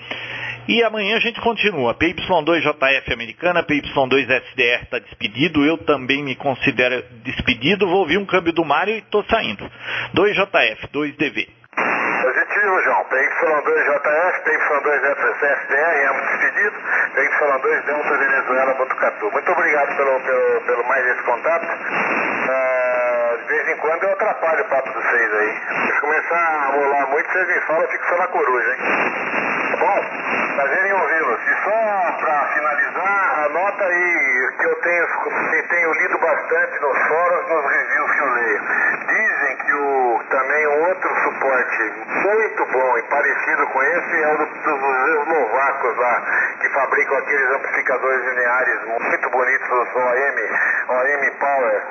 E 0.68 0.84
amanhã 0.84 1.18
a 1.18 1.20
gente 1.20 1.42
continua. 1.42 1.96
PY2JF 1.96 3.14
americana, 3.14 3.64
PY2SDR 3.64 4.84
está 4.84 5.00
despedido, 5.00 5.66
eu 5.66 5.78
também 5.80 6.24
me 6.24 6.36
considero 6.36 7.04
despedido. 7.24 7.88
Vou 7.88 8.00
ouvir 8.00 8.18
um 8.18 8.26
câmbio 8.26 8.54
do 8.54 8.64
Mário 8.64 8.94
e 8.94 9.00
estou 9.00 9.24
saindo. 9.26 9.70
2JF, 10.16 10.88
2DV. 10.94 11.48
Positivo, 12.22 12.82
João. 12.84 13.04
PY2JF, 13.10 14.34
PY2SDR, 14.46 16.10
ambos 16.10 16.28
despedido. 16.30 16.78
PY2 17.16 17.86
Delta 17.86 18.18
Venezuela 18.18 18.74
Botucatu. 18.76 19.32
Muito 19.32 19.52
obrigado 19.52 19.98
pelo, 19.98 20.20
pelo, 20.22 20.62
pelo 20.62 20.88
mais 20.88 21.06
esse 21.08 21.24
contato. 21.24 21.66
Uh, 21.66 23.21
de 23.38 23.46
vez 23.46 23.68
em 23.70 23.78
quando 23.78 24.04
eu 24.04 24.12
atrapalho 24.12 24.62
o 24.62 24.70
papo 24.70 24.90
de 24.90 24.96
vocês 24.96 25.34
aí. 25.34 25.62
Se 25.88 26.02
começar 26.02 26.36
a 26.36 26.66
rolar 26.72 27.08
muito, 27.08 27.32
vocês 27.32 27.48
me 27.48 27.62
falam, 27.62 27.82
eu 27.84 27.90
fico 27.90 28.06
só 28.08 28.18
na 28.18 28.28
coruja, 28.28 28.72
hein? 28.72 29.32
Bom, 29.80 30.56
prazer 30.56 30.86
em 30.86 30.94
ouvi-los. 30.94 31.42
E 31.42 31.64
só 31.64 32.18
para 32.20 32.48
finalizar, 32.54 33.46
anota 33.46 33.86
aí 33.86 34.52
que 34.60 34.66
eu 34.66 34.76
tenho, 34.76 35.08
tenho 35.70 35.94
lido 35.94 36.18
bastante 36.20 36.82
nos 36.82 36.98
fóruns, 37.08 37.50
nos 37.50 37.72
reviews 37.72 38.12
que 38.12 38.20
eu 38.20 38.34
leio. 38.34 38.62
Dizem 39.08 39.58
que 39.58 39.74
o, 39.74 40.24
também 40.30 40.68
um 40.68 40.90
outro 40.90 41.16
suporte 41.24 41.94
muito 42.24 42.66
bom 42.66 42.98
e 42.98 43.02
parecido 43.04 43.68
com 43.68 43.84
esse 43.84 44.22
é 44.22 44.34
o 44.34 44.38
do, 44.38 44.46
dos 44.46 45.22
eslovacos 45.22 45.98
lá, 45.98 46.22
que 46.60 46.70
fabricam 46.70 47.18
aqueles 47.18 47.50
amplificadores 47.56 48.26
lineares 48.26 48.84
muito 48.86 49.30
bonitos, 49.30 49.70
os 49.70 49.96
OM, 49.96 50.38
OM 50.90 51.32
Power. 51.40 51.82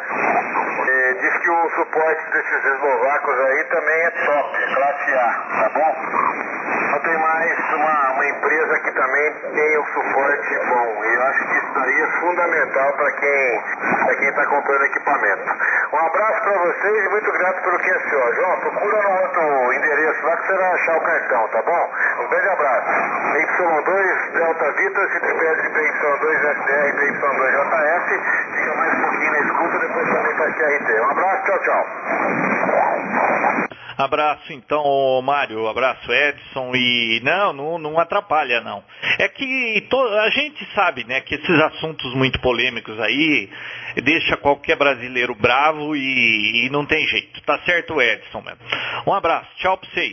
Diz 1.21 1.37
que 1.37 1.51
o 1.51 1.71
suporte 1.71 2.31
desses 2.31 2.64
eslovacos 2.64 3.41
aí 3.41 3.64
também 3.64 4.05
é 4.05 4.11
top, 4.11 4.75
classe 4.75 5.14
A, 5.14 5.61
tá 5.61 5.71
bom? 5.75 5.97
Não 6.93 6.99
tem 7.01 7.18
mais 7.18 7.75
uma, 7.75 8.12
uma 8.12 8.27
empresa 8.27 8.79
que 8.81 8.93
também 8.93 9.35
tenha 9.55 9.81
um 9.81 9.87
suporte 9.87 10.59
bom. 10.66 11.05
E 11.05 11.14
eu 11.14 11.23
acho 11.23 11.47
que 11.47 11.57
isso 11.59 11.73
daí 11.75 12.01
é 12.01 12.07
fundamental 12.21 12.93
para 12.95 13.12
quem 13.12 13.62
para 14.05 14.14
quem 14.16 14.29
está 14.29 14.47
comprando 14.47 14.85
equipamento. 14.85 15.45
Um 15.93 15.99
abraço 15.99 16.41
para 16.43 16.59
vocês 16.59 17.05
e 17.05 17.09
muito 17.11 17.33
grato 17.33 17.62
pelo 17.62 17.79
QSO. 17.79 18.35
João, 18.35 18.61
procura 18.61 19.03
no 19.03 19.21
outro 19.21 19.73
endereço 19.75 20.27
lá 20.27 20.37
que 20.37 20.47
você 20.47 20.55
vai 20.55 20.73
achar 20.73 20.97
o 20.97 21.01
cartão, 21.01 21.49
tá 21.49 21.62
bom? 21.62 21.91
Um 22.21 22.29
grande 22.29 22.49
abraço. 22.49 22.89
Y2 23.37 24.33
Delta 24.33 24.73
pede 24.73 25.62
de 25.62 25.68
PY2 25.68 26.51
SDR, 26.51 26.93
PY2 26.97 27.51
JF. 27.51 28.21
Fica 28.57 28.75
mais 28.75 29.10
escuta, 29.27 29.79
depois 29.79 30.09
também 30.09 30.37
para 30.37 30.53
QRT. 30.53 31.01
Um 31.01 31.11
abraço, 31.11 31.45
tchau, 31.45 31.59
tchau. 31.64 31.85
Abraço 33.99 34.53
então, 34.55 35.21
Mário, 35.23 35.68
abraço 35.68 36.11
Edson 36.11 36.73
e 36.75 37.21
não, 37.23 37.53
não, 37.53 37.79
não 37.79 37.99
atrapalha 37.99 38.62
não. 38.62 38.83
É 39.18 39.29
que 39.29 39.87
to... 39.91 39.99
a 40.21 40.31
gente 40.31 40.66
sabe, 40.75 41.05
né, 41.05 41.21
que 41.21 41.35
esses 41.35 41.61
assuntos 41.61 42.14
muito 42.14 42.41
polêmicos 42.41 42.99
aí 42.99 43.51
deixa 44.03 44.39
qualquer 44.39 44.77
brasileiro 44.77 45.35
bravo 45.35 45.95
e, 45.95 46.66
e 46.66 46.71
não 46.71 46.87
tem 46.87 47.07
jeito. 47.09 47.43
Tá 47.43 47.59
certo, 47.66 48.01
Edson 48.01 48.41
mesmo. 48.41 48.61
Um 49.07 49.12
abraço, 49.12 49.49
tchau 49.57 49.77
pra 49.77 49.91
vocês. 49.91 50.12